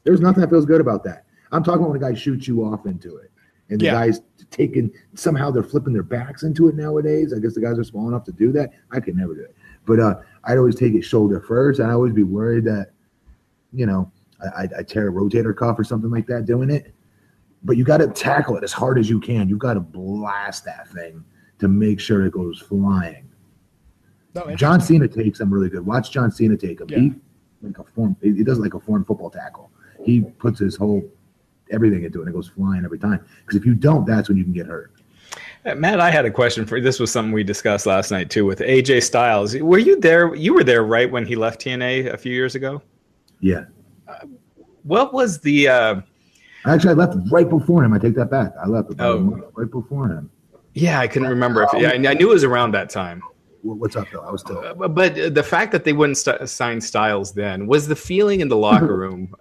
[0.04, 1.24] There's nothing that feels good about that.
[1.52, 3.30] I'm talking about when a guy shoots you off into it.
[3.68, 3.92] And the yeah.
[3.92, 4.20] guys
[4.50, 7.32] taking somehow they're flipping their backs into it nowadays.
[7.32, 8.70] I guess the guys are small enough to do that.
[8.90, 9.56] I could never do it.
[9.86, 10.14] But uh,
[10.44, 11.80] I'd always take it shoulder first.
[11.80, 12.92] I'd always be worried that,
[13.72, 14.10] you know,
[14.56, 16.94] I, I tear a rotator cuff or something like that doing it.
[17.64, 19.48] But you got to tackle it as hard as you can.
[19.48, 21.24] You've got to blast that thing
[21.60, 23.28] to make sure it goes flying.
[24.34, 25.84] No, John Cena takes them really good.
[25.84, 26.88] Watch John Cena take them.
[26.88, 26.98] Yeah.
[26.98, 27.14] He
[27.62, 28.16] like a form.
[28.20, 29.70] He does like a foreign football tackle.
[30.04, 31.04] He puts his whole
[31.70, 33.24] everything into it and it goes flying every time.
[33.40, 34.92] Because if you don't, that's when you can get hurt.
[35.64, 36.82] Uh, Matt, I had a question for you.
[36.82, 39.56] This was something we discussed last night too with AJ Styles.
[39.56, 40.34] Were you there?
[40.34, 42.82] You were there right when he left TNA a few years ago.
[43.40, 43.64] Yeah.
[44.08, 44.26] Uh,
[44.82, 45.68] what was the?
[45.68, 46.00] Uh,
[46.64, 47.92] Actually, I left right before him.
[47.92, 48.52] I take that back.
[48.62, 49.50] I left oh.
[49.54, 50.30] right before him.
[50.74, 51.62] Yeah, I couldn't remember.
[51.62, 53.22] If, yeah, I knew it was around that time.
[53.62, 54.20] What's up, though?
[54.20, 54.58] I was still.
[54.58, 58.48] Uh, but the fact that they wouldn't st- sign Styles then was the feeling in
[58.48, 59.34] the locker room,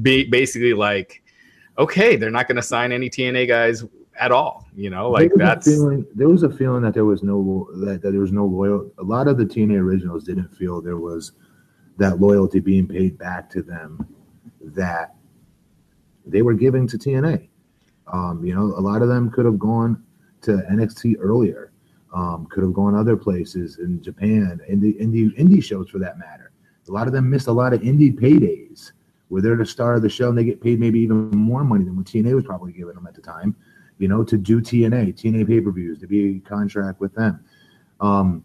[0.00, 1.22] basically like,
[1.78, 3.84] okay, they're not going to sign any TNA guys
[4.18, 4.66] at all.
[4.74, 8.10] You know, like that's feeling, there was a feeling that there was no that, that
[8.10, 8.90] there was no loyal.
[8.98, 11.32] A lot of the TNA originals didn't feel there was
[11.96, 14.06] that loyalty being paid back to them
[14.60, 15.14] that
[16.26, 17.48] they were giving to TNA.
[18.12, 20.02] Um, you know, a lot of them could have gone
[20.42, 21.72] to NXT earlier,
[22.14, 26.52] um, could have gone other places in Japan, indie indie indie shows for that matter.
[26.88, 28.92] A lot of them missed a lot of indie paydays
[29.28, 31.84] where they're the star of the show and they get paid maybe even more money
[31.84, 33.54] than what TNA was probably giving them at the time
[33.98, 37.44] you know, to do TNA, TNA pay per views, to be in contract with them.
[38.00, 38.44] Um,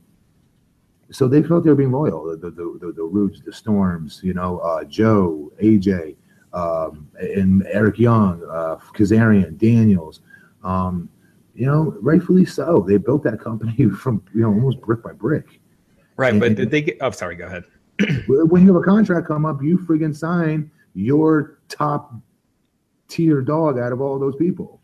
[1.11, 2.25] so they felt they were being loyal.
[2.25, 6.15] The the the, the, the Roodes, the Storms, you know, uh, Joe, AJ,
[6.53, 10.21] um, and Eric Young, uh, Kazarian, Daniels.
[10.63, 11.09] Um,
[11.55, 12.83] you know, rightfully so.
[12.87, 15.59] They built that company from you know almost brick by brick.
[16.17, 16.97] Right, and, but did they get?
[17.01, 17.35] Oh, sorry.
[17.35, 17.63] Go ahead.
[18.27, 22.13] when you have a contract come up, you friggin' sign your top
[23.07, 24.79] tier dog out of all those people.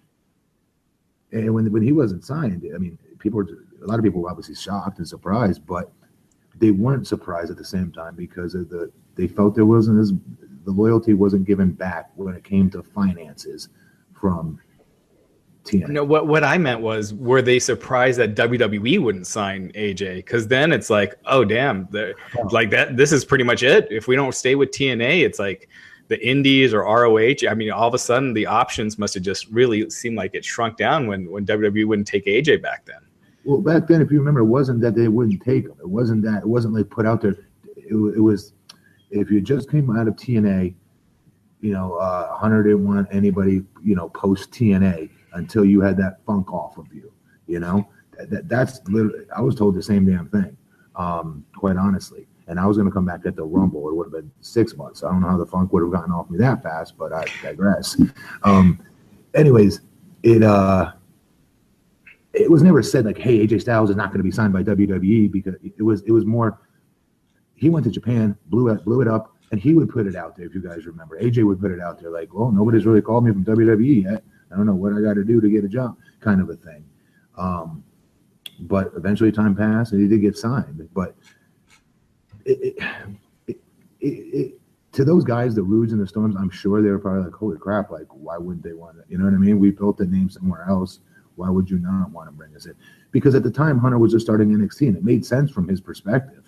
[1.32, 3.48] And when when he wasn't signed, I mean, people were
[3.82, 5.92] a lot of people were obviously shocked and surprised, but
[6.56, 10.14] they weren't surprised at the same time because of the they felt there wasn't as
[10.66, 13.70] the loyalty wasn't given back when it came to finances
[14.14, 14.60] from
[15.64, 15.90] TNA.
[15.90, 20.18] No, what what I meant was, were they surprised that WWE wouldn't sign AJ?
[20.18, 22.14] Because then it's like, oh damn, oh.
[22.52, 22.98] like that.
[22.98, 23.88] This is pretty much it.
[23.90, 25.70] If we don't stay with TNA, it's like
[26.10, 27.48] the indies or ROH.
[27.50, 30.44] I mean, all of a sudden the options must have just really seemed like it
[30.44, 32.98] shrunk down when when WWE wouldn't take AJ back then.
[33.46, 35.76] Well, back then, if you remember, it wasn't that they wouldn't take him.
[35.80, 36.40] It wasn't that.
[36.40, 37.36] It wasn't like put out there.
[37.78, 38.54] It, it was
[39.12, 40.74] if you just came out of TNA,
[41.62, 46.24] you know, uh, Hunter didn't want anybody, you know, post TNA until you had that
[46.26, 47.12] funk off of you.
[47.48, 47.88] You know,
[48.18, 49.26] that, that that's literally.
[49.36, 50.58] I was told the same damn thing.
[50.96, 53.88] Um, quite honestly and I was going to come back at the Rumble.
[53.90, 55.04] It would have been six months.
[55.04, 57.26] I don't know how the funk would have gotten off me that fast, but I
[57.42, 57.96] digress.
[58.44, 58.80] Um,
[59.36, 59.82] anyways,
[60.24, 60.94] it uh,
[62.34, 64.64] it was never said like, "Hey, AJ Styles is not going to be signed by
[64.64, 66.60] WWE," because it was it was more.
[67.56, 70.38] He went to Japan, blew it, blew it up, and he would put it out
[70.38, 70.46] there.
[70.46, 73.26] If you guys remember, AJ would put it out there like, "Well, nobody's really called
[73.26, 74.24] me from WWE yet.
[74.52, 76.56] I don't know what I got to do to get a job," kind of a
[76.56, 76.84] thing.
[77.38, 77.84] Um,
[78.62, 80.90] but eventually, time passed, and he did get signed.
[80.94, 81.16] But
[84.92, 87.58] to those guys, the Roodes and the Storms, I'm sure they were probably like, holy
[87.58, 89.06] crap, like, why wouldn't they want it?
[89.08, 89.60] You know what I mean?
[89.60, 91.00] We built the name somewhere else.
[91.36, 92.74] Why would you not want to bring us in?
[93.12, 95.80] Because at the time, Hunter was just starting NXT and it made sense from his
[95.80, 96.44] perspective.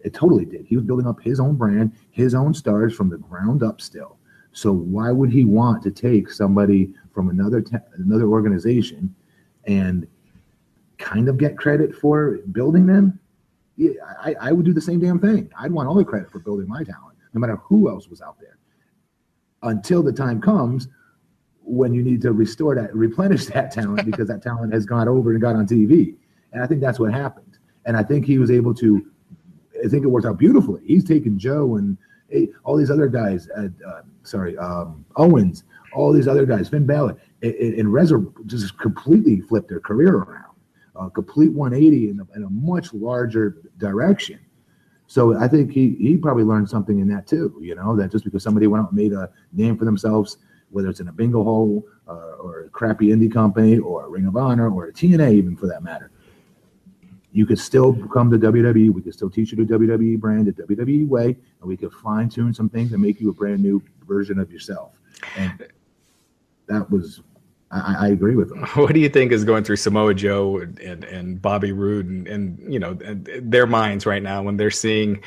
[0.00, 0.66] It totally did.
[0.66, 4.18] He was building up his own brand, his own stars from the ground up still.
[4.52, 9.14] So why would he want to take somebody from another te- another organization
[9.64, 10.06] and
[10.98, 13.18] kind of get credit for building them?
[13.76, 13.90] Yeah,
[14.22, 15.50] I, I would do the same damn thing.
[15.58, 18.38] I'd want all the credit for building my talent, no matter who else was out
[18.40, 18.58] there.
[19.62, 20.88] Until the time comes
[21.62, 25.32] when you need to restore that, replenish that talent because that talent has gone over
[25.32, 26.14] and got on TV.
[26.52, 27.58] And I think that's what happened.
[27.86, 29.10] And I think he was able to.
[29.84, 30.80] I think it worked out beautifully.
[30.86, 31.98] He's taken Joe and
[32.64, 33.48] all these other guys.
[33.56, 35.64] Uh, uh, sorry, um, Owens,
[35.94, 40.43] all these other guys, Finn Balor, and, and Reza just completely flipped their career around,
[40.96, 44.38] a complete 180 in a, in a much larger direction.
[45.06, 47.58] So I think he he probably learned something in that too.
[47.60, 50.38] You know that just because somebody went out and made a name for themselves,
[50.70, 54.26] whether it's in a bingo hole uh, or a crappy indie company or a Ring
[54.26, 56.10] of Honor or a TNA, even for that matter,
[57.32, 58.90] you could still come to WWE.
[58.90, 62.28] We could still teach you the WWE brand, the WWE way, and we could fine
[62.28, 64.92] tune some things and make you a brand new version of yourself.
[65.36, 65.66] And
[66.66, 67.22] that was
[67.70, 68.64] I, I, agree with them.
[68.74, 72.28] What do you think is going through Samoa Joe and, and, and Bobby Roode and,
[72.28, 75.22] and you know and their minds right now when they're seeing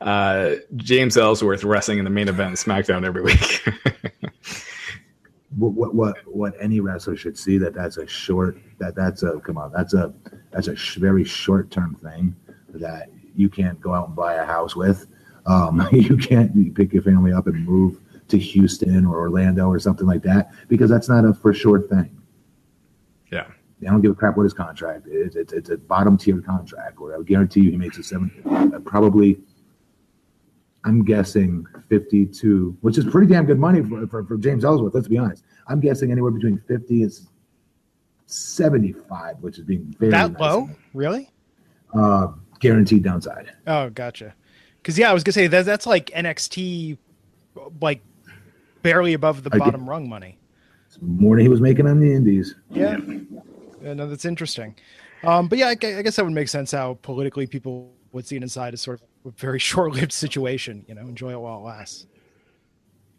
[0.00, 3.62] uh, James Ellsworth wrestling in the main event SmackDown every week?
[5.56, 9.38] what, what what what any wrestler should see that that's a short that that's a
[9.40, 10.12] come on that's a
[10.50, 12.34] that's a sh- very short term thing
[12.74, 15.06] that you can't go out and buy a house with.
[15.46, 18.00] Um, you can't pick your family up and move
[18.32, 22.18] to Houston or Orlando or something like that because that's not a for sure thing.
[23.30, 23.46] Yeah.
[23.82, 25.36] I don't give a crap what his contract is.
[25.36, 28.30] It's, it's a bottom tier contract where I guarantee you he makes a seven,
[28.74, 29.40] uh, probably,
[30.84, 34.94] I'm guessing 52, which is pretty damn good money for, for, for James Ellsworth.
[34.94, 35.44] Let's be honest.
[35.68, 37.12] I'm guessing anywhere between 50 and
[38.26, 40.70] 75, which is being very that nice low.
[40.94, 41.30] Really?
[41.92, 42.28] Uh,
[42.60, 43.52] guaranteed downside.
[43.66, 44.34] Oh, gotcha.
[44.76, 46.98] Because yeah, I was gonna say that that's like NXT,
[47.80, 48.00] like
[48.82, 50.38] barely above the I bottom rung money.
[51.00, 52.54] more than he was making on the Indies.
[52.70, 52.98] Yeah,
[53.82, 54.74] yeah, no, that's interesting.
[55.24, 58.36] Um, but yeah, I, I, guess that would make sense how politically people would see
[58.36, 60.84] it inside as sort of a very short-lived situation.
[60.88, 62.06] You know, enjoy it while it lasts.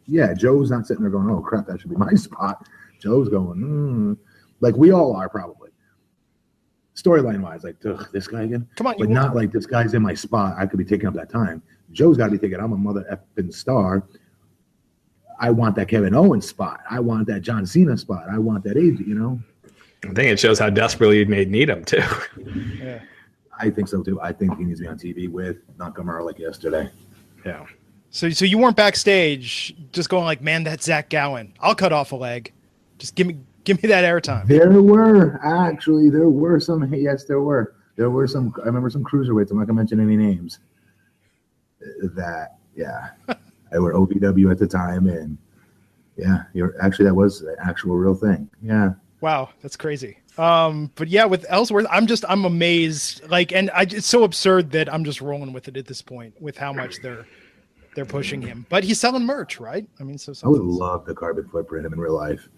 [0.06, 2.68] Yeah, Joe's not sitting there going, "Oh crap, that should be my spot."
[3.00, 4.18] Joe's going, mm.
[4.62, 5.70] like we all are probably.
[6.96, 7.76] Storyline wise, like
[8.12, 8.68] this guy again.
[8.76, 10.56] Come on, but not like this guy's in my spot.
[10.60, 11.62] I could be taking up that time.
[11.92, 13.06] Joe's got to be thinking, "I'm a mother
[13.38, 14.04] effing star."
[15.40, 16.82] I want that Kevin Owens spot.
[16.90, 18.26] I want that John Cena spot.
[18.30, 19.40] I want that AJ, you know?
[20.04, 22.02] I think it shows how desperately they need him too.
[22.78, 23.00] yeah.
[23.60, 24.20] I think so too.
[24.22, 26.90] I think he needs to be on TV with Nakamura like yesterday.
[27.46, 27.66] Yeah.
[28.10, 31.54] So so you weren't backstage just going like, man, that's Zach Gowen.
[31.60, 32.52] I'll cut off a leg.
[32.98, 34.48] Just give me give me that airtime.
[34.48, 37.76] There were actually there were some yes, there were.
[37.96, 40.60] There were some I remember some cruiserweights, I'm not gonna mention any names.
[41.82, 43.12] Uh, that yeah.
[43.74, 45.38] I were OVW at the time, and
[46.18, 48.50] yeah, you're actually that was an actual real thing.
[48.62, 48.92] Yeah.
[49.22, 50.18] Wow, that's crazy.
[50.38, 53.30] Um, but yeah, with Ellsworth, I'm just I'm amazed.
[53.30, 56.40] Like, and I, it's so absurd that I'm just rolling with it at this point
[56.42, 57.26] with how much they're
[57.96, 58.66] they're pushing him.
[58.70, 59.88] But he's selling merch, right?
[60.00, 62.50] I mean, so I would love the carbon footprint him in real life.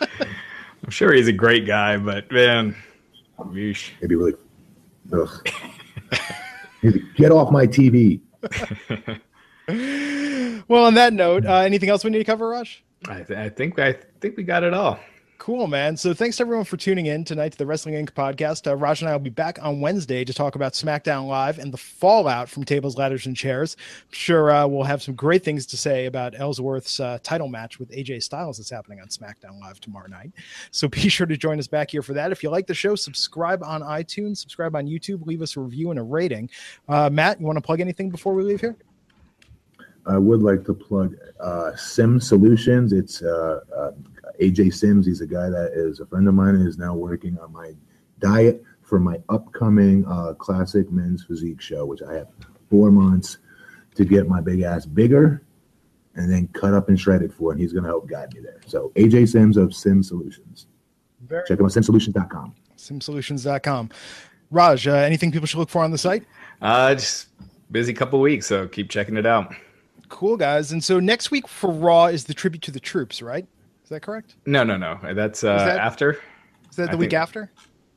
[0.00, 2.74] I'm sure he's a great guy, but man,
[3.38, 3.90] yeesh.
[3.98, 4.34] It'd be really.
[5.12, 5.48] Ugh.
[7.16, 8.20] Get off my TV.
[10.68, 12.82] well, on that note, uh, anything else we need to cover, Raj?
[13.08, 14.98] I, th- I think I think we got it all.
[15.38, 15.96] Cool, man.
[15.96, 18.10] So thanks to everyone for tuning in tonight to the Wrestling Inc.
[18.10, 18.66] podcast.
[18.66, 21.72] Uh, Raj and I will be back on Wednesday to talk about SmackDown Live and
[21.72, 23.76] the fallout from tables, ladders, and chairs.
[23.78, 27.78] I'm sure uh, we'll have some great things to say about Ellsworth's uh, title match
[27.78, 30.32] with AJ Styles that's happening on SmackDown Live tomorrow night.
[30.72, 32.32] So be sure to join us back here for that.
[32.32, 35.90] If you like the show, subscribe on iTunes, subscribe on YouTube, leave us a review
[35.90, 36.50] and a rating.
[36.88, 38.76] Uh, Matt, you want to plug anything before we leave here?
[40.08, 42.92] I would like to plug uh, Sim Solutions.
[42.92, 43.90] It's uh, uh,
[44.40, 45.06] AJ Sims.
[45.06, 47.74] He's a guy that is a friend of mine and is now working on my
[48.18, 52.28] diet for my upcoming uh, classic men's physique show, which I have
[52.70, 53.38] four months
[53.96, 55.42] to get my big ass bigger
[56.14, 57.52] and then cut up and shredded for.
[57.52, 58.60] And he's going to help guide me there.
[58.66, 60.66] So AJ Sims of Sim Solutions.
[61.20, 62.54] Very Check him out simsolutions.com.
[62.76, 63.90] Simsolutions.com.
[64.50, 66.24] Raj, uh, anything people should look for on the site?
[66.62, 67.26] Uh, just
[67.70, 69.52] busy couple weeks, so keep checking it out.
[70.08, 70.72] Cool, guys.
[70.72, 73.46] And so next week for Raw is the tribute to the troops, right?
[73.84, 74.36] Is that correct?
[74.46, 74.98] No, no, no.
[75.14, 76.18] That's uh, that, after.
[76.70, 77.50] Is that the I week think, after?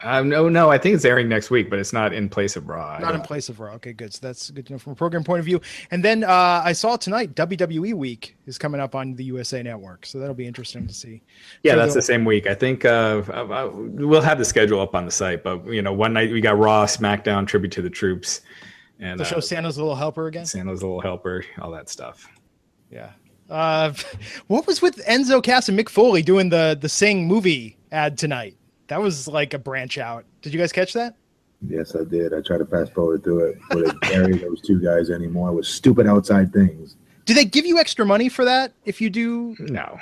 [0.03, 0.71] Um, no, no.
[0.71, 2.97] I think it's airing next week, but it's not in place of Raw.
[2.99, 3.73] Not in place of Raw.
[3.73, 4.13] Okay, good.
[4.13, 5.61] So that's good to know from a program point of view.
[5.91, 10.05] And then uh, I saw tonight WWE Week is coming up on the USA Network,
[10.05, 11.21] so that'll be interesting to see.
[11.63, 12.47] Yeah, that's the same week.
[12.47, 15.81] I think uh, uh, uh, we'll have the schedule up on the site, but you
[15.81, 18.41] know, one night we got Raw, SmackDown, tribute to the troops.
[19.01, 20.45] And the show uh, Santa's Little Helper again.
[20.45, 22.27] Santa's Little Helper, all that stuff.
[22.91, 23.09] Yeah.
[23.49, 23.93] Uh,
[24.47, 28.55] what was with Enzo Cass and Mick Foley doing the the Sing movie ad tonight?
[28.87, 30.23] That was like a branch out.
[30.41, 31.15] Did you guys catch that?
[31.67, 32.33] Yes, I did.
[32.33, 35.65] I tried to fast forward through it, but it carry those two guys anymore with
[35.65, 36.95] stupid outside things.
[37.25, 39.55] Do they give you extra money for that if you do?
[39.59, 39.99] No.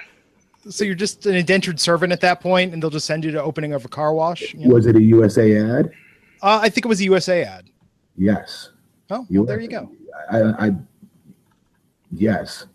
[0.70, 3.42] So you're just an indentured servant at that point, and they'll just send you to
[3.42, 4.54] opening of a car wash.
[4.54, 4.74] You know?
[4.74, 5.92] Was it a USA ad?
[6.42, 7.70] Uh, I think it was a USA ad.
[8.18, 8.70] Yes.
[9.10, 9.92] Oh, well, there you go.
[10.32, 10.72] I, I
[12.12, 12.66] yes.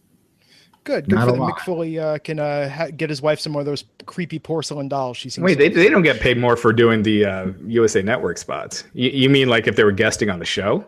[0.85, 1.09] Good.
[1.09, 1.41] Good Not for a them.
[1.41, 1.55] lot.
[1.59, 4.89] Mick Foley uh, can uh, ha- get his wife some more of those creepy porcelain
[4.89, 5.17] dolls.
[5.17, 5.45] She seems.
[5.45, 8.85] Wait, to- they, they don't get paid more for doing the uh, USA Network spots.
[8.93, 10.85] You, you mean like if they were guesting on the show?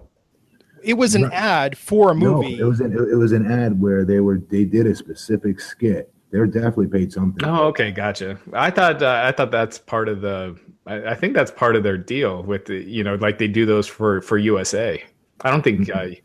[0.83, 1.31] it was an No.
[1.33, 2.27] ad for a movie.
[2.27, 2.59] No, movie.
[2.61, 6.13] it was an it was an ad where they were they did a specific skit.
[6.31, 7.49] They're definitely paid something.
[7.49, 8.39] Oh, okay, gotcha.
[8.53, 10.57] I thought uh, I thought that's part of the.
[10.87, 13.65] I, I think that's part of their deal with the you know like they do
[13.67, 15.03] those for for USA.
[15.43, 16.21] I don't think I.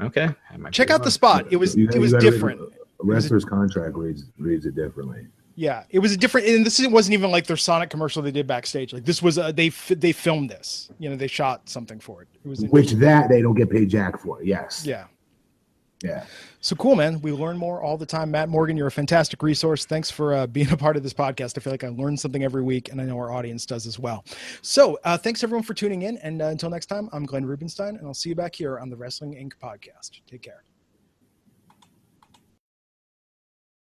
[0.00, 1.46] Okay, I might Check be out the spot.
[1.50, 2.60] It was You- it was different.
[2.60, 5.26] A wrestler's contract reads reads it differently.
[5.56, 8.46] Yeah, it was a different, and this wasn't even like their Sonic commercial they did
[8.46, 8.92] backstage.
[8.92, 10.88] Like this was, a, they they filmed this.
[11.00, 12.28] You know, they shot something for it.
[12.44, 14.40] It was, Which that they don't get paid jack for.
[14.42, 14.84] Yes.
[14.86, 15.06] yeah.
[16.02, 16.24] Yeah.
[16.60, 17.20] So cool, man.
[17.22, 18.30] We learn more all the time.
[18.30, 19.84] Matt Morgan, you're a fantastic resource.
[19.84, 21.58] Thanks for uh, being a part of this podcast.
[21.58, 23.98] I feel like I learn something every week, and I know our audience does as
[23.98, 24.24] well.
[24.62, 26.18] So uh, thanks everyone for tuning in.
[26.18, 28.90] And uh, until next time, I'm Glenn Rubenstein, and I'll see you back here on
[28.90, 29.52] the Wrestling Inc.
[29.60, 30.20] podcast.
[30.28, 30.67] Take care.